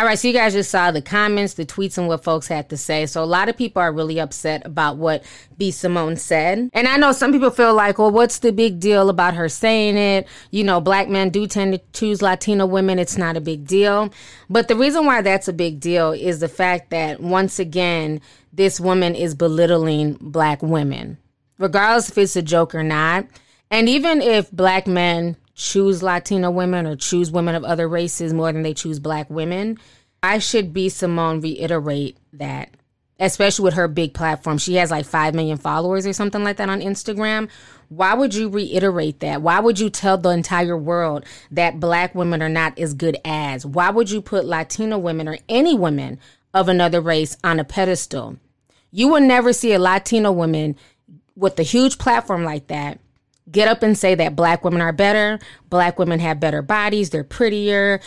Right, 0.08 0.18
so 0.18 0.28
you 0.28 0.34
guys 0.34 0.54
just 0.54 0.72
saw 0.72 0.92
the 0.92 1.02
comments, 1.02 1.54
the 1.54 1.66
tweets, 1.66 1.98
and 1.98 2.08
what 2.08 2.24
folks 2.24 2.48
had 2.48 2.70
to 2.70 2.78
say. 2.78 3.06
So 3.06 3.24
a 3.24 3.26
lot 3.26 3.50
of 3.50 3.58
people 3.58 3.82
are 3.82 3.92
really 3.92 4.20
upset 4.20 4.66
about 4.66 4.98
what 4.98 5.24
B. 5.58 5.72
Simone 5.72 6.16
said. 6.16 6.70
And 6.74 6.88
I 6.88 6.98
know 6.98 7.12
some 7.12 7.32
people 7.32 7.52
feel 7.52 7.74
like, 7.74 8.00
well, 8.00 8.12
what's 8.12 8.40
the 8.40 8.52
big 8.52 8.80
deal 8.80 9.10
about 9.10 9.36
her 9.36 9.50
saying 9.50 9.98
it? 9.98 10.28
You 10.52 10.64
know, 10.64 10.82
black 10.82 11.10
men 11.10 11.30
do 11.30 11.48
tend 11.48 11.74
to 11.74 11.82
choose 11.94 12.22
Latino 12.22 12.66
women. 12.66 13.00
It's 13.00 13.18
not 13.18 13.38
a 13.38 13.42
big 13.42 13.66
deal. 13.66 14.12
But 14.50 14.68
the 14.68 14.76
reason 14.76 15.06
why 15.06 15.22
that's 15.22 15.48
a 15.48 15.54
big 15.54 15.80
deal 15.80 16.12
is 16.12 16.40
the 16.40 16.48
fact 16.48 16.90
that, 16.90 17.20
once 17.20 17.60
again, 17.60 18.22
this 18.54 18.80
woman 18.80 19.16
is 19.16 19.36
belittling 19.36 20.18
black 20.20 20.64
women, 20.64 21.18
regardless 21.60 22.10
if 22.10 22.18
it's 22.18 22.36
a 22.36 22.42
joke 22.42 22.74
or 22.74 22.84
not. 22.84 23.28
And 23.70 23.90
even 23.90 24.22
if 24.22 24.50
black 24.52 24.88
men 24.88 25.36
choose 25.54 26.04
Latino 26.04 26.52
women 26.52 26.86
or 26.86 26.96
choose 26.96 27.32
women 27.32 27.56
of 27.56 27.64
other 27.64 27.88
races 27.88 28.32
more 28.32 28.52
than 28.54 28.62
they 28.62 28.74
choose 28.74 29.00
black 29.00 29.30
women, 29.30 29.78
I 30.22 30.40
should 30.40 30.74
be 30.74 30.90
Simone 30.90 31.42
reiterate 31.42 32.18
that, 32.34 32.72
especially 33.20 33.64
with 33.64 33.76
her 33.76 33.88
big 33.88 34.14
platform. 34.14 34.58
She 34.58 34.76
has 34.76 34.92
like 34.92 35.06
5 35.06 35.36
million 35.36 35.58
followers 35.58 36.06
or 36.06 36.14
something 36.14 36.44
like 36.44 36.58
that 36.58 36.70
on 36.70 36.82
Instagram. 36.82 37.50
Why 37.90 38.14
would 38.14 38.36
you 38.36 38.50
reiterate 38.50 39.22
that? 39.22 39.42
Why 39.42 39.60
would 39.60 39.80
you 39.80 39.90
tell 39.90 40.18
the 40.18 40.30
entire 40.30 40.78
world 40.78 41.26
that 41.52 41.80
black 41.80 42.14
women 42.16 42.42
are 42.42 42.50
not 42.50 42.78
as 42.78 42.94
good 42.94 43.18
as? 43.24 43.66
Why 43.66 43.90
would 43.90 44.12
you 44.12 44.22
put 44.22 44.46
Latino 44.46 44.98
women 44.98 45.28
or 45.28 45.38
any 45.48 45.76
women 45.76 46.20
of 46.54 46.68
another 46.68 47.00
race 47.00 47.38
on 47.44 47.60
a 47.60 47.64
pedestal? 47.64 48.38
You 48.92 49.10
will 49.10 49.22
never 49.22 49.54
see 49.54 49.74
a 49.74 49.80
Latino 49.80 50.32
woman 50.32 50.76
with 51.36 51.60
a 51.60 51.64
huge 51.64 51.98
platform 51.98 52.44
like 52.44 52.68
that 52.68 53.00
get 53.52 53.68
up 53.68 53.84
and 53.84 53.98
say 53.98 54.16
that 54.16 54.36
black 54.36 54.64
women 54.64 54.82
are 54.82 54.92
better, 54.92 55.40
black 55.70 55.98
women 56.00 56.20
have 56.20 56.40
better 56.40 56.62
bodies, 56.62 57.10
they're 57.10 57.24
prettier. 57.24 58.00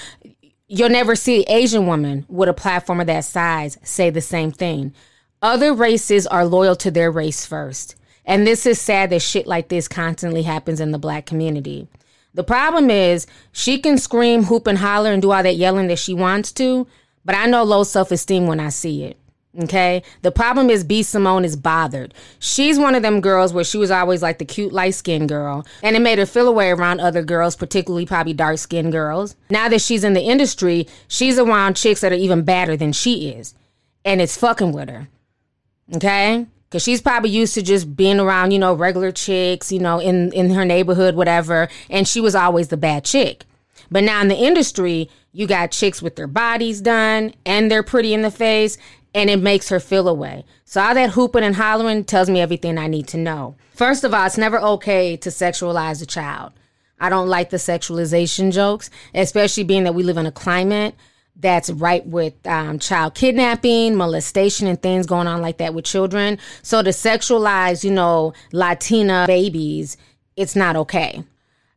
You'll 0.72 0.88
never 0.88 1.16
see 1.16 1.38
an 1.38 1.52
Asian 1.52 1.88
woman 1.88 2.24
with 2.28 2.48
a 2.48 2.52
platform 2.52 3.00
of 3.00 3.08
that 3.08 3.24
size 3.24 3.76
say 3.82 4.08
the 4.08 4.20
same 4.20 4.52
thing. 4.52 4.94
Other 5.42 5.74
races 5.74 6.28
are 6.28 6.46
loyal 6.46 6.76
to 6.76 6.92
their 6.92 7.10
race 7.10 7.44
first. 7.44 7.96
And 8.24 8.46
this 8.46 8.64
is 8.66 8.80
sad 8.80 9.10
that 9.10 9.18
shit 9.20 9.48
like 9.48 9.66
this 9.66 9.88
constantly 9.88 10.44
happens 10.44 10.78
in 10.78 10.92
the 10.92 10.98
black 10.98 11.26
community. 11.26 11.88
The 12.34 12.44
problem 12.44 12.88
is 12.88 13.26
she 13.50 13.80
can 13.80 13.98
scream, 13.98 14.44
hoop, 14.44 14.68
and 14.68 14.78
holler 14.78 15.10
and 15.10 15.20
do 15.20 15.32
all 15.32 15.42
that 15.42 15.56
yelling 15.56 15.88
that 15.88 15.98
she 15.98 16.14
wants 16.14 16.52
to, 16.52 16.86
but 17.24 17.34
I 17.34 17.46
know 17.46 17.64
low 17.64 17.82
self 17.82 18.12
esteem 18.12 18.46
when 18.46 18.60
I 18.60 18.68
see 18.68 19.02
it. 19.02 19.18
Okay. 19.58 20.04
The 20.22 20.30
problem 20.30 20.70
is 20.70 20.84
B 20.84 21.02
Simone 21.02 21.44
is 21.44 21.56
bothered. 21.56 22.14
She's 22.38 22.78
one 22.78 22.94
of 22.94 23.02
them 23.02 23.20
girls 23.20 23.52
where 23.52 23.64
she 23.64 23.78
was 23.78 23.90
always 23.90 24.22
like 24.22 24.38
the 24.38 24.44
cute 24.44 24.72
light 24.72 24.94
skinned 24.94 25.28
girl. 25.28 25.66
And 25.82 25.96
it 25.96 26.00
made 26.00 26.18
her 26.18 26.26
feel 26.26 26.46
away 26.46 26.70
around 26.70 27.00
other 27.00 27.22
girls, 27.22 27.56
particularly 27.56 28.06
probably 28.06 28.32
dark 28.32 28.58
skinned 28.58 28.92
girls. 28.92 29.34
Now 29.50 29.68
that 29.68 29.80
she's 29.80 30.04
in 30.04 30.12
the 30.12 30.22
industry, 30.22 30.86
she's 31.08 31.38
around 31.38 31.76
chicks 31.76 32.00
that 32.00 32.12
are 32.12 32.16
even 32.16 32.42
badder 32.42 32.76
than 32.76 32.92
she 32.92 33.30
is. 33.30 33.54
And 34.04 34.20
it's 34.20 34.36
fucking 34.36 34.72
with 34.72 34.88
her. 34.88 35.08
Okay? 35.96 36.46
Cause 36.70 36.84
she's 36.84 37.02
probably 37.02 37.30
used 37.30 37.54
to 37.54 37.62
just 37.62 37.96
being 37.96 38.20
around, 38.20 38.52
you 38.52 38.60
know, 38.60 38.74
regular 38.74 39.10
chicks, 39.10 39.72
you 39.72 39.80
know, 39.80 39.98
in, 39.98 40.30
in 40.32 40.50
her 40.50 40.64
neighborhood, 40.64 41.16
whatever. 41.16 41.68
And 41.88 42.06
she 42.06 42.20
was 42.20 42.36
always 42.36 42.68
the 42.68 42.76
bad 42.76 43.04
chick. 43.04 43.44
But 43.90 44.04
now 44.04 44.20
in 44.20 44.28
the 44.28 44.36
industry, 44.36 45.10
you 45.32 45.48
got 45.48 45.72
chicks 45.72 46.00
with 46.00 46.14
their 46.14 46.28
bodies 46.28 46.80
done 46.80 47.34
and 47.44 47.68
they're 47.70 47.82
pretty 47.82 48.14
in 48.14 48.22
the 48.22 48.30
face 48.30 48.78
and 49.14 49.30
it 49.30 49.40
makes 49.40 49.68
her 49.68 49.80
feel 49.80 50.08
away. 50.08 50.44
So 50.64 50.80
all 50.80 50.94
that 50.94 51.10
hooping 51.10 51.42
and 51.42 51.56
hollering 51.56 52.04
tells 52.04 52.30
me 52.30 52.40
everything 52.40 52.78
I 52.78 52.86
need 52.86 53.08
to 53.08 53.16
know. 53.16 53.56
First 53.74 54.04
of 54.04 54.14
all, 54.14 54.26
it's 54.26 54.38
never 54.38 54.60
okay 54.60 55.16
to 55.18 55.30
sexualize 55.30 56.02
a 56.02 56.06
child. 56.06 56.52
I 57.00 57.08
don't 57.08 57.28
like 57.28 57.50
the 57.50 57.56
sexualization 57.56 58.52
jokes, 58.52 58.90
especially 59.14 59.64
being 59.64 59.84
that 59.84 59.94
we 59.94 60.02
live 60.02 60.18
in 60.18 60.26
a 60.26 60.32
climate 60.32 60.94
that's 61.36 61.70
ripe 61.70 62.04
with 62.04 62.34
um, 62.46 62.78
child 62.78 63.14
kidnapping, 63.14 63.96
molestation, 63.96 64.66
and 64.66 64.80
things 64.80 65.06
going 65.06 65.26
on 65.26 65.40
like 65.40 65.58
that 65.58 65.72
with 65.72 65.86
children. 65.86 66.38
So 66.62 66.82
to 66.82 66.90
sexualize, 66.90 67.82
you 67.82 67.90
know, 67.90 68.34
Latina 68.52 69.24
babies, 69.26 69.96
it's 70.36 70.54
not 70.54 70.76
okay. 70.76 71.24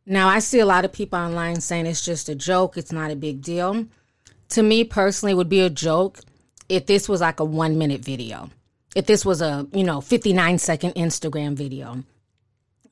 Now, 0.06 0.28
I 0.28 0.40
see 0.40 0.58
a 0.58 0.66
lot 0.66 0.84
of 0.84 0.92
people 0.92 1.18
online 1.18 1.60
saying 1.62 1.86
it's 1.86 2.04
just 2.04 2.28
a 2.28 2.34
joke, 2.34 2.76
it's 2.76 2.92
not 2.92 3.10
a 3.10 3.16
big 3.16 3.40
deal. 3.40 3.86
To 4.50 4.62
me 4.62 4.84
personally, 4.84 5.32
it 5.32 5.36
would 5.36 5.48
be 5.48 5.60
a 5.60 5.70
joke 5.70 6.20
if 6.68 6.86
this 6.86 7.08
was 7.08 7.20
like 7.20 7.40
a 7.40 7.44
one 7.44 7.78
minute 7.78 8.02
video, 8.02 8.50
if 8.94 9.06
this 9.06 9.24
was 9.24 9.40
a, 9.42 9.66
you 9.72 9.84
know, 9.84 10.00
59 10.00 10.58
second 10.58 10.92
Instagram 10.94 11.54
video. 11.54 12.04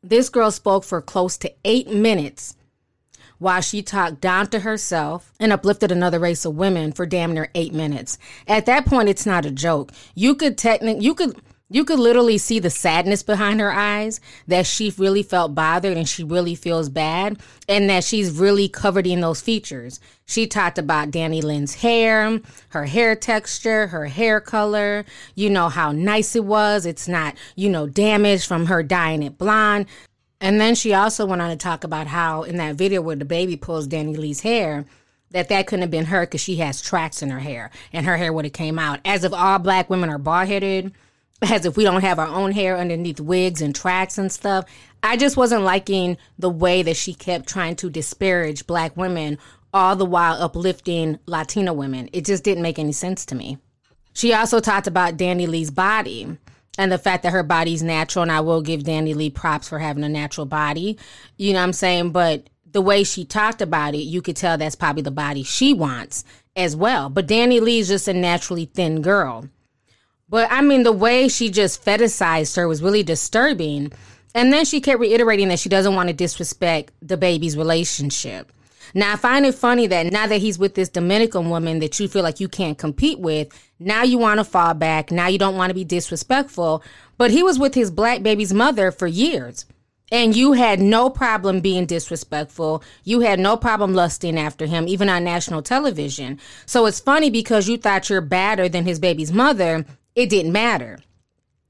This 0.02 0.28
girl 0.28 0.50
spoke 0.50 0.84
for 0.84 1.00
close 1.00 1.36
to 1.38 1.52
eight 1.64 1.88
minutes 1.88 2.56
while 3.42 3.60
she 3.60 3.82
talked 3.82 4.20
down 4.20 4.46
to 4.48 4.60
herself 4.60 5.32
and 5.40 5.52
uplifted 5.52 5.90
another 5.90 6.18
race 6.20 6.44
of 6.44 6.54
women 6.54 6.92
for 6.92 7.06
damn 7.06 7.34
near 7.34 7.50
eight 7.54 7.74
minutes. 7.74 8.16
At 8.46 8.66
that 8.66 8.86
point, 8.86 9.08
it's 9.08 9.26
not 9.26 9.44
a 9.44 9.50
joke. 9.50 9.90
You 10.14 10.34
could 10.34 10.56
technically, 10.56 11.04
you 11.04 11.14
could. 11.14 11.36
You 11.72 11.86
could 11.86 11.98
literally 11.98 12.36
see 12.36 12.58
the 12.58 12.68
sadness 12.68 13.22
behind 13.22 13.58
her 13.58 13.72
eyes 13.72 14.20
that 14.46 14.66
she 14.66 14.92
really 14.98 15.22
felt 15.22 15.54
bothered 15.54 15.96
and 15.96 16.06
she 16.06 16.22
really 16.22 16.54
feels 16.54 16.90
bad 16.90 17.40
and 17.66 17.88
that 17.88 18.04
she's 18.04 18.30
really 18.30 18.68
covered 18.68 19.06
in 19.06 19.22
those 19.22 19.40
features. 19.40 19.98
She 20.26 20.46
talked 20.46 20.76
about 20.76 21.10
DaniLeigh's 21.10 21.76
hair, 21.76 22.40
her 22.68 22.84
hair 22.84 23.16
texture, 23.16 23.86
her 23.86 24.04
hair 24.04 24.38
color, 24.38 25.06
you 25.34 25.48
know, 25.48 25.70
how 25.70 25.92
nice 25.92 26.36
it 26.36 26.44
was. 26.44 26.84
It's 26.84 27.08
not, 27.08 27.36
you 27.56 27.70
know, 27.70 27.86
damaged 27.86 28.46
from 28.46 28.66
her 28.66 28.82
dyeing 28.82 29.22
it 29.22 29.38
blonde. 29.38 29.86
And 30.42 30.60
then 30.60 30.74
she 30.74 30.92
also 30.92 31.24
went 31.24 31.40
on 31.40 31.48
to 31.48 31.56
talk 31.56 31.84
about 31.84 32.06
how 32.06 32.42
in 32.42 32.58
that 32.58 32.76
video 32.76 33.00
where 33.00 33.16
DaBaby 33.16 33.62
pulls 33.62 33.88
DaniLeigh's 33.88 34.42
hair, 34.42 34.84
that 35.30 35.48
that 35.48 35.66
couldn't 35.66 35.80
have 35.80 35.90
been 35.90 36.04
her 36.06 36.26
because 36.26 36.42
she 36.42 36.56
has 36.56 36.82
tracks 36.82 37.22
in 37.22 37.30
her 37.30 37.38
hair 37.38 37.70
and 37.94 38.04
her 38.04 38.18
hair 38.18 38.30
would 38.30 38.44
have 38.44 38.52
came 38.52 38.78
out. 38.78 39.00
As 39.06 39.24
if 39.24 39.32
all 39.32 39.58
black 39.58 39.88
women 39.88 40.10
are 40.10 40.18
bald 40.18 40.48
headed 40.48 40.92
as 41.42 41.64
if 41.66 41.76
we 41.76 41.84
don't 41.84 42.02
have 42.02 42.18
our 42.18 42.28
own 42.28 42.52
hair 42.52 42.76
underneath 42.76 43.20
wigs 43.20 43.60
and 43.60 43.74
tracks 43.74 44.18
and 44.18 44.30
stuff. 44.30 44.64
I 45.02 45.16
just 45.16 45.36
wasn't 45.36 45.64
liking 45.64 46.16
the 46.38 46.50
way 46.50 46.82
that 46.82 46.96
she 46.96 47.14
kept 47.14 47.48
trying 47.48 47.76
to 47.76 47.90
disparage 47.90 48.66
black 48.66 48.96
women, 48.96 49.38
all 49.74 49.96
the 49.96 50.06
while 50.06 50.40
uplifting 50.40 51.18
Latina 51.26 51.72
women. 51.72 52.08
It 52.12 52.24
just 52.24 52.44
didn't 52.44 52.62
make 52.62 52.78
any 52.78 52.92
sense 52.92 53.26
to 53.26 53.34
me. 53.34 53.58
She 54.12 54.32
also 54.34 54.60
talked 54.60 54.86
about 54.86 55.16
DaniLeigh's 55.16 55.70
body 55.70 56.36
and 56.78 56.92
the 56.92 56.98
fact 56.98 57.22
that 57.22 57.32
her 57.32 57.42
body's 57.42 57.82
natural, 57.82 58.22
and 58.22 58.32
I 58.32 58.40
will 58.40 58.62
give 58.62 58.82
DaniLeigh 58.82 59.34
props 59.34 59.68
for 59.68 59.78
having 59.78 60.04
a 60.04 60.08
natural 60.08 60.46
body. 60.46 60.98
You 61.36 61.52
know 61.52 61.58
what 61.58 61.64
I'm 61.64 61.72
saying? 61.72 62.12
But 62.12 62.48
the 62.70 62.80
way 62.80 63.04
she 63.04 63.24
talked 63.24 63.60
about 63.60 63.94
it, 63.94 64.02
you 64.02 64.22
could 64.22 64.36
tell 64.36 64.56
that's 64.56 64.74
probably 64.76 65.02
the 65.02 65.10
body 65.10 65.42
she 65.42 65.74
wants 65.74 66.24
as 66.54 66.76
well. 66.76 67.08
But 67.08 67.26
DaniLeigh's 67.26 67.88
just 67.88 68.08
a 68.08 68.14
naturally 68.14 68.66
thin 68.66 69.02
girl. 69.02 69.48
But 70.32 70.50
I 70.50 70.62
mean, 70.62 70.82
the 70.82 70.92
way 70.92 71.28
she 71.28 71.50
just 71.50 71.84
fetishized 71.84 72.56
her 72.56 72.66
was 72.66 72.82
really 72.82 73.02
disturbing. 73.02 73.92
And 74.34 74.50
then 74.50 74.64
she 74.64 74.80
kept 74.80 74.98
reiterating 74.98 75.48
that 75.48 75.58
she 75.58 75.68
doesn't 75.68 75.94
want 75.94 76.08
to 76.08 76.14
disrespect 76.14 76.90
DaBaby's 77.04 77.54
relationship. 77.54 78.50
Now, 78.94 79.12
I 79.12 79.16
find 79.16 79.44
it 79.44 79.54
funny 79.54 79.86
that 79.88 80.10
now 80.10 80.26
that 80.26 80.40
he's 80.40 80.58
with 80.58 80.74
this 80.74 80.88
Dominican 80.88 81.50
woman 81.50 81.80
that 81.80 82.00
you 82.00 82.08
feel 82.08 82.22
like 82.22 82.40
you 82.40 82.48
can't 82.48 82.78
compete 82.78 83.20
with, 83.20 83.48
now 83.78 84.04
you 84.04 84.16
want 84.16 84.40
to 84.40 84.44
fall 84.44 84.72
back. 84.72 85.10
Now 85.10 85.26
you 85.26 85.36
don't 85.36 85.58
want 85.58 85.68
to 85.68 85.74
be 85.74 85.84
disrespectful. 85.84 86.82
But 87.18 87.30
he 87.30 87.42
was 87.42 87.58
with 87.58 87.74
his 87.74 87.90
black 87.90 88.22
baby's 88.22 88.54
mother 88.54 88.90
for 88.90 89.06
years. 89.06 89.66
And 90.10 90.34
you 90.34 90.52
had 90.52 90.80
no 90.80 91.10
problem 91.10 91.60
being 91.60 91.84
disrespectful. 91.84 92.82
You 93.04 93.20
had 93.20 93.38
no 93.38 93.58
problem 93.58 93.92
lusting 93.92 94.38
after 94.38 94.64
him, 94.64 94.88
even 94.88 95.10
on 95.10 95.24
national 95.24 95.60
television. 95.60 96.40
So 96.64 96.86
it's 96.86 97.00
funny 97.00 97.28
because 97.28 97.68
you 97.68 97.76
thought 97.76 98.08
you're 98.08 98.22
badder 98.22 98.70
than 98.70 98.86
his 98.86 98.98
baby's 98.98 99.32
mother 99.32 99.84
it 100.14 100.30
didn't 100.30 100.52
matter. 100.52 100.98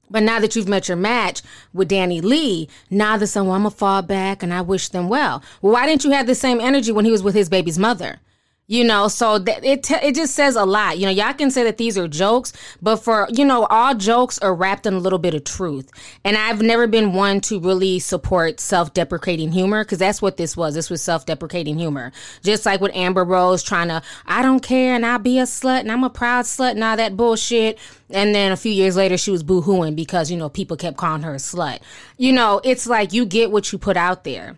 But 0.09 0.23
now 0.23 0.39
that 0.39 0.55
you've 0.55 0.67
met 0.67 0.87
your 0.87 0.97
match 0.97 1.41
with 1.73 1.89
DaniLeigh, 1.89 2.69
now 2.89 3.17
the 3.17 3.25
well, 3.47 3.55
I'm 3.55 3.63
gonna 3.63 3.71
fall 3.71 4.01
back 4.01 4.43
and 4.43 4.53
I 4.53 4.61
wish 4.61 4.89
them 4.89 5.09
well. 5.09 5.41
Well, 5.61 5.73
why 5.73 5.87
didn't 5.87 6.03
you 6.03 6.11
have 6.11 6.27
the 6.27 6.35
same 6.35 6.59
energy 6.59 6.91
when 6.91 7.05
he 7.05 7.11
was 7.11 7.23
with 7.23 7.33
his 7.33 7.49
baby's 7.49 7.79
mother? 7.79 8.19
You 8.65 8.85
know, 8.85 9.09
so 9.09 9.35
it 9.45 9.91
it 9.91 10.15
just 10.15 10.35
says 10.35 10.55
a 10.55 10.63
lot. 10.63 10.97
You 10.97 11.05
know, 11.05 11.11
y'all 11.11 11.33
can 11.33 11.51
say 11.51 11.65
that 11.65 11.77
these 11.77 11.97
are 11.97 12.07
jokes, 12.07 12.53
but 12.81 12.95
for 12.95 13.27
you 13.29 13.43
know, 13.43 13.65
all 13.65 13.93
jokes 13.93 14.39
are 14.39 14.55
wrapped 14.55 14.85
in 14.85 14.93
a 14.93 14.99
little 14.99 15.19
bit 15.19 15.33
of 15.33 15.43
truth. 15.43 15.91
And 16.23 16.37
I've 16.37 16.61
never 16.61 16.87
been 16.87 17.11
one 17.11 17.41
to 17.41 17.59
really 17.59 17.99
support 17.99 18.61
self-deprecating 18.61 19.51
humor 19.51 19.83
because 19.83 19.97
that's 19.97 20.21
what 20.21 20.37
this 20.37 20.55
was. 20.55 20.75
This 20.75 20.89
was 20.89 21.01
self-deprecating 21.01 21.77
humor, 21.77 22.13
just 22.41 22.65
like 22.65 22.79
with 22.79 22.95
Amber 22.95 23.25
Rose 23.25 23.63
trying 23.63 23.89
to, 23.89 24.01
I 24.25 24.41
don't 24.41 24.61
care, 24.61 24.95
and 24.95 25.05
I'll 25.05 25.19
be 25.19 25.39
a 25.39 25.43
slut, 25.43 25.81
and 25.81 25.91
I'm 25.91 26.05
a 26.05 26.09
proud 26.09 26.45
slut, 26.45 26.71
and 26.71 26.83
all 26.85 26.95
that 26.95 27.17
bullshit. 27.17 27.77
And 28.11 28.33
then 28.33 28.53
a 28.53 28.57
few 28.57 28.71
years 28.71 28.95
later, 28.95 29.17
she 29.17 29.31
was 29.31 29.43
boohooing 29.43 29.95
because 29.95 30.31
you 30.31 30.37
know 30.37 30.47
people 30.47 30.77
kept 30.77 30.95
calling 30.95 31.23
her 31.23 31.33
a 31.33 31.37
slut. 31.37 31.79
You 32.17 32.31
know, 32.31 32.61
it's 32.63 32.87
like 32.87 33.11
you 33.11 33.25
get 33.25 33.51
what 33.51 33.73
you 33.73 33.77
put 33.77 33.97
out 33.97 34.23
there. 34.23 34.57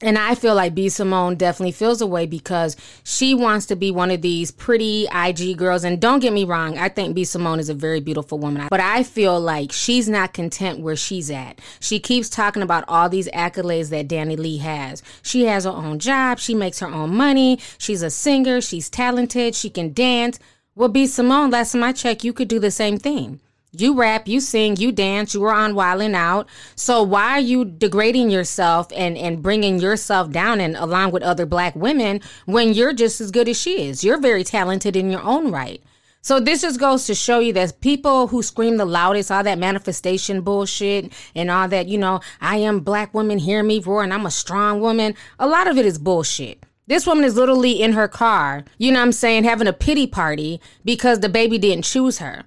And 0.00 0.16
I 0.16 0.36
feel 0.36 0.54
like 0.54 0.76
B 0.76 0.88
Simone 0.88 1.34
definitely 1.34 1.72
feels 1.72 2.00
a 2.00 2.06
way 2.06 2.24
because 2.24 2.76
she 3.02 3.34
wants 3.34 3.66
to 3.66 3.74
be 3.74 3.90
one 3.90 4.12
of 4.12 4.22
these 4.22 4.52
pretty 4.52 5.08
IG 5.12 5.58
girls. 5.58 5.82
And 5.82 6.00
don't 6.00 6.20
get 6.20 6.32
me 6.32 6.44
wrong, 6.44 6.78
I 6.78 6.88
think 6.88 7.16
B 7.16 7.24
Simone 7.24 7.58
is 7.58 7.68
a 7.68 7.74
very 7.74 7.98
beautiful 7.98 8.38
woman. 8.38 8.68
But 8.70 8.78
I 8.78 9.02
feel 9.02 9.40
like 9.40 9.72
she's 9.72 10.08
not 10.08 10.32
content 10.32 10.78
where 10.78 10.94
she's 10.94 11.32
at. 11.32 11.60
She 11.80 11.98
keeps 11.98 12.28
talking 12.28 12.62
about 12.62 12.84
all 12.86 13.08
these 13.08 13.28
accolades 13.30 13.90
that 13.90 14.06
DaniLeigh 14.06 14.60
has. 14.60 15.02
She 15.22 15.46
has 15.46 15.64
her 15.64 15.70
own 15.70 15.98
job, 15.98 16.38
she 16.38 16.54
makes 16.54 16.78
her 16.78 16.86
own 16.86 17.16
money, 17.16 17.58
she's 17.76 18.04
a 18.04 18.10
singer, 18.10 18.60
she's 18.60 18.88
talented, 18.88 19.56
she 19.56 19.68
can 19.68 19.92
dance. 19.92 20.38
Well, 20.76 20.88
B 20.88 21.08
Simone, 21.08 21.50
last 21.50 21.72
time 21.72 21.82
I 21.82 21.92
checked, 21.92 22.22
you 22.22 22.32
could 22.32 22.46
do 22.46 22.60
the 22.60 22.70
same 22.70 22.98
thing. 22.98 23.40
You 23.72 23.94
rap, 23.94 24.26
you 24.26 24.40
sing, 24.40 24.76
you 24.76 24.92
dance, 24.92 25.34
you 25.34 25.40
were 25.40 25.52
on 25.52 25.74
Wildin' 25.74 26.14
Out. 26.14 26.48
So 26.74 27.02
why 27.02 27.32
are 27.32 27.40
you 27.40 27.66
degrading 27.66 28.30
yourself 28.30 28.88
and, 28.96 29.18
and 29.18 29.42
bringing 29.42 29.78
yourself 29.78 30.30
down 30.30 30.58
and 30.58 30.74
along 30.74 31.10
with 31.10 31.22
other 31.22 31.44
black 31.44 31.76
women 31.76 32.22
when 32.46 32.72
you're 32.72 32.94
just 32.94 33.20
as 33.20 33.30
good 33.30 33.46
as 33.46 33.60
she 33.60 33.82
is? 33.86 34.02
You're 34.02 34.20
very 34.20 34.42
talented 34.42 34.96
in 34.96 35.10
your 35.10 35.22
own 35.22 35.52
right. 35.52 35.82
So 36.22 36.40
this 36.40 36.62
just 36.62 36.80
goes 36.80 37.04
to 37.06 37.14
show 37.14 37.40
you 37.40 37.52
that 37.52 37.78
people 37.82 38.28
who 38.28 38.42
scream 38.42 38.78
the 38.78 38.86
loudest, 38.86 39.30
all 39.30 39.44
that 39.44 39.58
manifestation 39.58 40.40
bullshit 40.40 41.12
and 41.34 41.50
all 41.50 41.68
that, 41.68 41.88
you 41.88 41.98
know, 41.98 42.20
I 42.40 42.56
am 42.56 42.80
black 42.80 43.12
woman, 43.12 43.38
hear 43.38 43.62
me 43.62 43.80
roar 43.80 44.02
and 44.02 44.14
I'm 44.14 44.24
a 44.24 44.30
strong 44.30 44.80
woman. 44.80 45.14
A 45.38 45.46
lot 45.46 45.68
of 45.68 45.76
it 45.76 45.84
is 45.84 45.98
bullshit. 45.98 46.64
This 46.86 47.06
woman 47.06 47.24
is 47.24 47.36
literally 47.36 47.82
in 47.82 47.92
her 47.92 48.08
car, 48.08 48.64
you 48.78 48.90
know 48.90 49.02
I'm 49.02 49.12
saying, 49.12 49.44
having 49.44 49.68
a 49.68 49.74
pity 49.74 50.06
party 50.06 50.58
because 50.86 51.18
DaBaby 51.18 51.60
didn't 51.60 51.84
choose 51.84 52.16
her. 52.16 52.46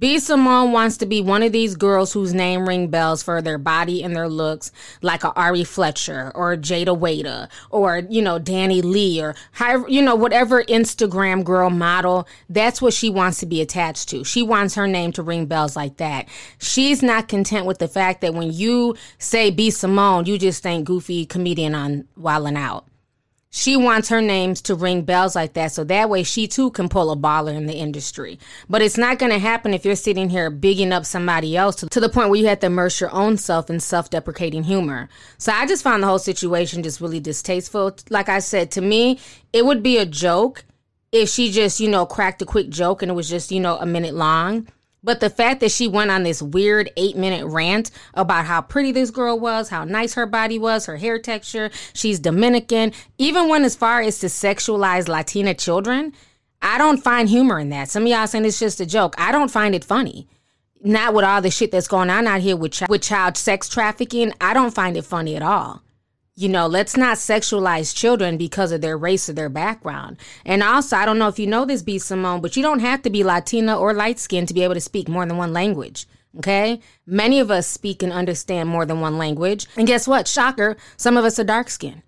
B. 0.00 0.18
Simone 0.18 0.72
wants 0.72 0.96
to 0.96 1.06
be 1.06 1.20
one 1.20 1.42
of 1.42 1.52
these 1.52 1.76
girls 1.76 2.14
whose 2.14 2.32
name 2.32 2.66
ring 2.66 2.88
bells 2.88 3.22
for 3.22 3.42
their 3.42 3.58
body 3.58 4.02
and 4.02 4.16
their 4.16 4.30
looks, 4.30 4.72
like 5.02 5.24
a 5.24 5.32
Ari 5.34 5.62
Fletcher 5.64 6.32
or 6.34 6.56
Jayda 6.56 6.98
Wayda 6.98 7.50
or, 7.68 7.98
you 8.08 8.22
know, 8.22 8.40
DaniLeigh 8.40 9.20
or 9.20 9.34
however, 9.52 9.86
you 9.90 10.00
know, 10.00 10.14
whatever 10.14 10.64
Instagram 10.64 11.44
girl 11.44 11.68
model. 11.68 12.26
That's 12.48 12.80
what 12.80 12.94
she 12.94 13.10
wants 13.10 13.40
to 13.40 13.46
be 13.46 13.60
attached 13.60 14.08
to. 14.08 14.24
She 14.24 14.42
wants 14.42 14.74
her 14.74 14.88
name 14.88 15.12
to 15.12 15.22
ring 15.22 15.44
bells 15.44 15.76
like 15.76 15.98
that. 15.98 16.28
She's 16.58 17.02
not 17.02 17.28
content 17.28 17.66
with 17.66 17.78
the 17.78 17.88
fact 17.88 18.22
that 18.22 18.32
when 18.32 18.50
you 18.50 18.96
say 19.18 19.50
B. 19.50 19.70
Simone, 19.70 20.24
you 20.24 20.38
just 20.38 20.62
think 20.62 20.86
goofy 20.86 21.26
comedian 21.26 21.74
on 21.74 22.08
Wildin' 22.18 22.56
Out. 22.56 22.86
She 23.52 23.76
wants 23.76 24.08
her 24.10 24.22
names 24.22 24.62
to 24.62 24.76
ring 24.76 25.02
bells 25.02 25.34
like 25.34 25.54
that 25.54 25.72
so 25.72 25.82
that 25.84 26.08
way 26.08 26.22
she 26.22 26.46
too 26.46 26.70
can 26.70 26.88
pull 26.88 27.10
a 27.10 27.16
baller 27.16 27.52
in 27.52 27.66
the 27.66 27.74
industry. 27.74 28.38
But 28.68 28.80
it's 28.80 28.96
not 28.96 29.18
going 29.18 29.32
to 29.32 29.40
happen 29.40 29.74
if 29.74 29.84
you're 29.84 29.96
sitting 29.96 30.30
here 30.30 30.50
bigging 30.50 30.92
up 30.92 31.04
somebody 31.04 31.56
else 31.56 31.76
to, 31.76 31.88
to 31.88 31.98
the 31.98 32.08
point 32.08 32.30
where 32.30 32.38
you 32.38 32.46
have 32.46 32.60
to 32.60 32.66
immerse 32.66 33.00
your 33.00 33.12
own 33.12 33.36
self 33.36 33.68
in 33.68 33.80
self 33.80 34.08
deprecating 34.08 34.62
humor. 34.62 35.08
So 35.38 35.52
I 35.52 35.66
just 35.66 35.82
found 35.82 36.04
the 36.04 36.06
whole 36.06 36.20
situation 36.20 36.84
just 36.84 37.00
really 37.00 37.18
distasteful. 37.18 37.96
Like 38.08 38.28
I 38.28 38.38
said, 38.38 38.70
to 38.72 38.80
me, 38.80 39.18
it 39.52 39.66
would 39.66 39.82
be 39.82 39.98
a 39.98 40.06
joke 40.06 40.64
if 41.10 41.28
she 41.28 41.50
just, 41.50 41.80
you 41.80 41.88
know, 41.88 42.06
cracked 42.06 42.40
a 42.42 42.46
quick 42.46 42.68
joke 42.68 43.02
and 43.02 43.10
it 43.10 43.14
was 43.14 43.28
just, 43.28 43.50
you 43.50 43.58
know, 43.58 43.76
a 43.78 43.86
minute 43.86 44.14
long. 44.14 44.68
But 45.02 45.20
the 45.20 45.30
fact 45.30 45.60
that 45.60 45.70
she 45.70 45.88
went 45.88 46.10
on 46.10 46.22
this 46.22 46.42
weird 46.42 46.90
eight 46.96 47.16
minute 47.16 47.46
rant 47.46 47.90
about 48.14 48.44
how 48.44 48.60
pretty 48.60 48.92
this 48.92 49.10
girl 49.10 49.38
was, 49.38 49.70
how 49.70 49.84
nice 49.84 50.14
her 50.14 50.26
body 50.26 50.58
was, 50.58 50.86
her 50.86 50.96
hair 50.96 51.18
texture, 51.18 51.70
she's 51.92 52.18
Dominican, 52.18 52.92
even 53.18 53.48
went 53.48 53.64
as 53.64 53.76
far 53.76 54.00
as 54.00 54.18
to 54.18 54.26
sexualize 54.26 55.08
Latina 55.08 55.54
children, 55.54 56.12
I 56.62 56.76
don't 56.76 57.02
find 57.02 57.28
humor 57.28 57.58
in 57.58 57.70
that. 57.70 57.88
Some 57.88 58.02
of 58.02 58.08
y'all 58.10 58.26
saying 58.26 58.44
it's 58.44 58.58
just 58.58 58.80
a 58.80 58.86
joke. 58.86 59.14
I 59.16 59.32
don't 59.32 59.50
find 59.50 59.74
it 59.74 59.84
funny. 59.84 60.28
Not 60.82 61.14
with 61.14 61.24
all 61.24 61.40
the 61.42 61.50
shit 61.50 61.72
that's 61.72 61.88
going 61.88 62.10
on 62.10 62.26
out 62.26 62.40
here 62.40 62.56
with, 62.56 62.72
ch- 62.72 62.88
with 62.88 63.02
child 63.02 63.36
sex 63.36 63.68
trafficking. 63.68 64.32
I 64.40 64.54
don't 64.54 64.74
find 64.74 64.96
it 64.96 65.04
funny 65.04 65.36
at 65.36 65.42
all 65.42 65.82
you 66.36 66.48
know, 66.48 66.66
let's 66.66 66.96
not 66.96 67.18
sexualize 67.18 67.94
children 67.94 68.36
because 68.36 68.72
of 68.72 68.80
their 68.80 68.96
race 68.96 69.28
or 69.28 69.32
their 69.32 69.48
background. 69.48 70.16
And 70.44 70.62
also, 70.62 70.96
I 70.96 71.04
don't 71.04 71.18
know 71.18 71.28
if 71.28 71.38
you 71.38 71.46
know 71.46 71.64
this, 71.64 71.82
B. 71.82 71.98
Simone, 71.98 72.40
but 72.40 72.56
you 72.56 72.62
don't 72.62 72.80
have 72.80 73.02
to 73.02 73.10
be 73.10 73.24
Latina 73.24 73.78
or 73.78 73.92
light 73.92 74.18
skinned 74.18 74.48
to 74.48 74.54
be 74.54 74.62
able 74.62 74.74
to 74.74 74.80
speak 74.80 75.08
more 75.08 75.26
than 75.26 75.36
one 75.36 75.52
language. 75.52 76.06
Okay? 76.38 76.80
Many 77.06 77.40
of 77.40 77.50
us 77.50 77.66
speak 77.66 78.02
and 78.02 78.12
understand 78.12 78.68
more 78.68 78.86
than 78.86 79.00
one 79.00 79.18
language. 79.18 79.66
And 79.76 79.86
guess 79.86 80.06
what? 80.06 80.28
Shocker, 80.28 80.76
some 80.96 81.16
of 81.16 81.24
us 81.24 81.38
are 81.38 81.44
dark 81.44 81.68
skinned. 81.68 82.02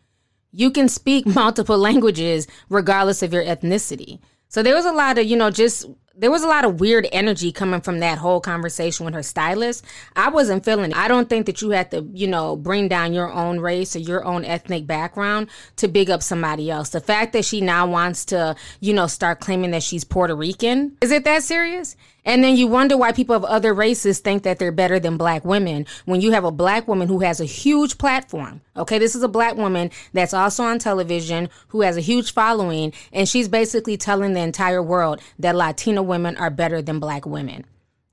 You 0.52 0.70
can 0.70 0.88
speak 0.88 1.26
multiple 1.34 1.78
languages 1.78 2.46
regardless 2.68 3.22
of 3.22 3.32
your 3.32 3.44
ethnicity. 3.44 4.20
So 4.48 4.62
there 4.62 4.74
was 4.74 4.84
a 4.84 4.92
lot 4.92 5.18
of, 5.18 5.26
you 5.26 5.36
know, 5.36 5.50
just 5.50 5.86
there 6.14 6.30
was 6.30 6.42
a 6.42 6.48
lot 6.48 6.64
of 6.64 6.80
weird 6.80 7.08
energy 7.12 7.52
coming 7.52 7.80
from 7.80 8.00
that 8.00 8.18
whole 8.18 8.40
conversation 8.40 9.04
with 9.04 9.14
her 9.14 9.22
stylist. 9.22 9.84
I 10.14 10.28
wasn't 10.28 10.64
feeling 10.64 10.90
it. 10.90 10.96
I 10.96 11.08
don't 11.08 11.28
think 11.28 11.46
that 11.46 11.62
you 11.62 11.70
have 11.70 11.90
to, 11.90 12.06
you 12.12 12.26
know, 12.26 12.56
bring 12.56 12.88
down 12.88 13.12
your 13.12 13.32
own 13.32 13.60
race 13.60 13.96
or 13.96 14.00
your 14.00 14.24
own 14.24 14.44
ethnic 14.44 14.86
background 14.86 15.48
to 15.76 15.88
big 15.88 16.10
up 16.10 16.22
somebody 16.22 16.70
else. 16.70 16.90
The 16.90 17.00
fact 17.00 17.32
that 17.32 17.44
she 17.44 17.60
now 17.60 17.86
wants 17.86 18.24
to, 18.26 18.56
you 18.80 18.92
know, 18.92 19.06
start 19.06 19.40
claiming 19.40 19.70
that 19.70 19.82
she's 19.82 20.04
Puerto 20.04 20.34
Rican, 20.34 20.96
is 21.00 21.10
it 21.10 21.24
that 21.24 21.42
serious? 21.42 21.96
And 22.24 22.44
then 22.44 22.56
you 22.56 22.68
wonder 22.68 22.96
why 22.96 23.12
people 23.12 23.34
of 23.34 23.44
other 23.44 23.74
races 23.74 24.20
think 24.20 24.44
that 24.44 24.58
they're 24.58 24.70
better 24.70 25.00
than 25.00 25.16
black 25.16 25.44
women 25.44 25.86
when 26.04 26.20
you 26.20 26.30
have 26.32 26.44
a 26.44 26.52
black 26.52 26.86
woman 26.86 27.08
who 27.08 27.20
has 27.20 27.40
a 27.40 27.44
huge 27.44 27.98
platform. 27.98 28.60
Okay, 28.76 28.98
this 28.98 29.16
is 29.16 29.22
a 29.22 29.28
black 29.28 29.56
woman 29.56 29.90
that's 30.12 30.34
also 30.34 30.62
on 30.62 30.78
television 30.78 31.48
who 31.68 31.80
has 31.80 31.96
a 31.96 32.00
huge 32.00 32.32
following, 32.32 32.92
and 33.12 33.28
she's 33.28 33.48
basically 33.48 33.96
telling 33.96 34.34
the 34.34 34.40
entire 34.40 34.82
world 34.82 35.20
that 35.38 35.56
Latina 35.56 36.02
women 36.02 36.36
are 36.36 36.50
better 36.50 36.80
than 36.80 37.00
black 37.00 37.26
women. 37.26 37.64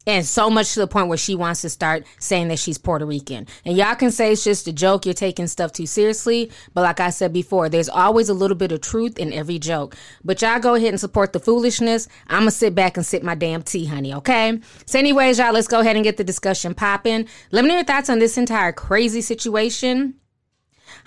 And 0.09 0.25
so 0.25 0.49
much 0.49 0.73
to 0.73 0.79
the 0.79 0.87
point 0.87 1.07
where 1.07 1.19
she 1.19 1.35
wants 1.35 1.61
to 1.61 1.69
start 1.69 2.03
saying 2.17 2.47
that 2.47 2.57
she's 2.57 2.79
Puerto 2.79 3.05
Rican. 3.05 3.45
And 3.63 3.77
y'all 3.77 3.93
can 3.93 4.09
say 4.09 4.31
it's 4.31 4.43
just 4.43 4.67
a 4.67 4.73
joke, 4.73 5.05
you're 5.05 5.13
taking 5.13 5.45
stuff 5.45 5.71
too 5.71 5.85
seriously. 5.85 6.51
But 6.73 6.81
like 6.81 6.99
I 6.99 7.11
said 7.11 7.31
before, 7.31 7.69
there's 7.69 7.89
always 7.89 8.27
a 8.27 8.33
little 8.33 8.57
bit 8.57 8.71
of 8.71 8.81
truth 8.81 9.19
in 9.19 9.31
every 9.31 9.59
joke. 9.59 9.95
But 10.23 10.41
y'all 10.41 10.57
go 10.57 10.73
ahead 10.73 10.89
and 10.89 10.99
support 10.99 11.31
the 11.31 11.39
foolishness. 11.39 12.07
I'm 12.25 12.39
gonna 12.39 12.49
sit 12.49 12.73
back 12.73 12.97
and 12.97 13.05
sip 13.05 13.21
my 13.21 13.35
damn 13.35 13.61
tea, 13.61 13.85
honey, 13.85 14.11
okay? 14.15 14.59
So, 14.87 14.97
anyways, 14.97 15.37
y'all, 15.37 15.53
let's 15.53 15.67
go 15.67 15.81
ahead 15.81 15.95
and 15.95 16.03
get 16.03 16.17
the 16.17 16.23
discussion 16.23 16.73
popping. 16.73 17.27
Let 17.51 17.63
me 17.63 17.67
know 17.67 17.75
your 17.75 17.83
thoughts 17.83 18.09
on 18.09 18.17
this 18.17 18.35
entire 18.35 18.71
crazy 18.71 19.21
situation. 19.21 20.18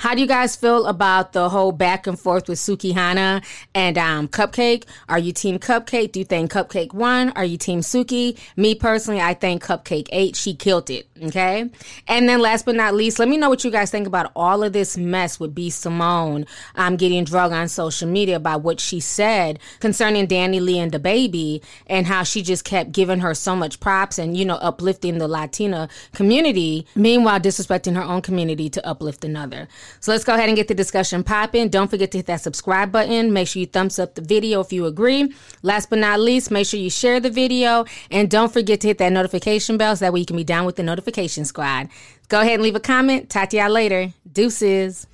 How 0.03 0.17
do 0.17 0.21
you 0.21 0.27
guys 0.27 0.57
feel 0.57 0.87
about 0.87 1.33
the 1.33 1.49
whole 1.49 1.71
back 1.71 2.09
and 2.09 2.19
forth 2.19 2.49
with 2.49 2.59
Sukihana 2.59 3.45
and 3.73 3.97
um, 3.97 4.27
Cupcakke? 4.27 4.85
Are 5.09 5.21
you 5.21 5.33
Team 5.33 5.61
Cupcakke? 5.61 6.11
Do 6.11 6.19
you 6.19 6.25
think 6.25 6.51
Cupcakke 6.51 6.93
won? 6.93 7.31
Are 7.37 7.45
you 7.45 7.57
Team 7.57 7.83
Suki? 7.83 8.37
Me 8.57 8.75
personally, 8.75 9.21
I 9.21 9.35
think 9.35 9.63
Cupcakke 9.63 10.09
ate. 10.11 10.35
She 10.35 10.57
killed 10.57 10.91
it. 10.91 11.07
Okay. 11.23 11.71
And 12.09 12.29
then 12.29 12.41
last 12.41 12.65
but 12.65 12.75
not 12.75 12.95
least, 12.95 13.21
let 13.21 13.29
me 13.29 13.37
know 13.37 13.49
what 13.49 13.63
you 13.63 13.71
guys 13.71 13.93
think 13.93 14.09
about 14.09 14.33
all 14.35 14.65
of 14.65 14.73
this 14.73 14.97
mess 14.97 15.39
with 15.39 15.55
B. 15.55 15.71
Simone 15.71 16.47
um, 16.75 16.97
getting 16.97 17.23
drug 17.23 17.53
on 17.53 17.69
social 17.69 18.09
media 18.09 18.41
by 18.41 18.57
what 18.57 18.81
she 18.81 18.99
said 18.99 19.61
concerning 19.79 20.27
DaniLeigh 20.27 20.83
and 20.83 20.91
DaBaby 20.91 21.63
and 21.87 22.09
how 22.09 22.25
she 22.25 22.43
just 22.43 22.65
kept 22.65 22.91
giving 22.91 23.21
her 23.21 23.35
so 23.35 23.55
much 23.55 23.79
props 23.79 24.19
and, 24.19 24.37
you 24.37 24.45
know, 24.45 24.57
uplifting 24.57 25.19
the 25.19 25.29
Latina 25.29 25.89
community, 26.13 26.89
meanwhile 26.97 27.39
disrespecting 27.39 27.95
her 27.95 28.03
own 28.03 28.21
community 28.21 28.69
to 28.69 28.85
uplift 28.85 29.25
another. 29.25 29.69
So 30.01 30.13
let's 30.13 30.25
go 30.25 30.35
ahead 30.35 30.49
and 30.49 30.57
get 30.57 30.69
the 30.69 30.75
discussion 30.75 31.23
popping. 31.25 31.69
Don't 31.69 31.89
forget 31.89 32.11
to 32.13 32.19
hit 32.19 32.27
that 32.27 32.41
subscribe 32.41 32.93
button. 32.93 33.33
Make 33.33 33.49
sure 33.49 33.61
you 33.61 33.67
thumbs 33.67 33.99
up 33.99 34.15
the 34.15 34.23
video 34.23 34.61
if 34.61 34.73
you 34.73 34.87
agree. 34.87 35.33
Last 35.63 35.91
but 35.91 35.99
not 35.99 36.21
least, 36.21 36.51
make 36.51 36.67
sure 36.67 36.81
you 36.81 36.91
share 36.91 37.21
the 37.21 37.31
video 37.31 37.85
and 38.11 38.31
don't 38.31 38.53
forget 38.53 38.81
to 38.83 38.89
hit 38.89 38.99
that 38.99 39.13
notification 39.13 39.77
bell 39.77 39.97
so 39.97 40.05
that 40.05 40.13
way 40.13 40.21
you 40.21 40.27
can 40.27 40.37
be 40.37 40.45
down 40.45 40.65
with 40.67 40.77
the 40.77 40.83
notification 40.83 41.45
squad. 41.45 41.89
Go 42.29 42.41
ahead 42.41 42.55
and 42.55 42.63
leave 42.63 42.77
a 42.77 42.81
comment. 42.81 43.31
Talk 43.31 43.51
to 43.51 43.57
y'all 43.59 43.71
later. 43.71 44.13
Deuces. 44.33 45.07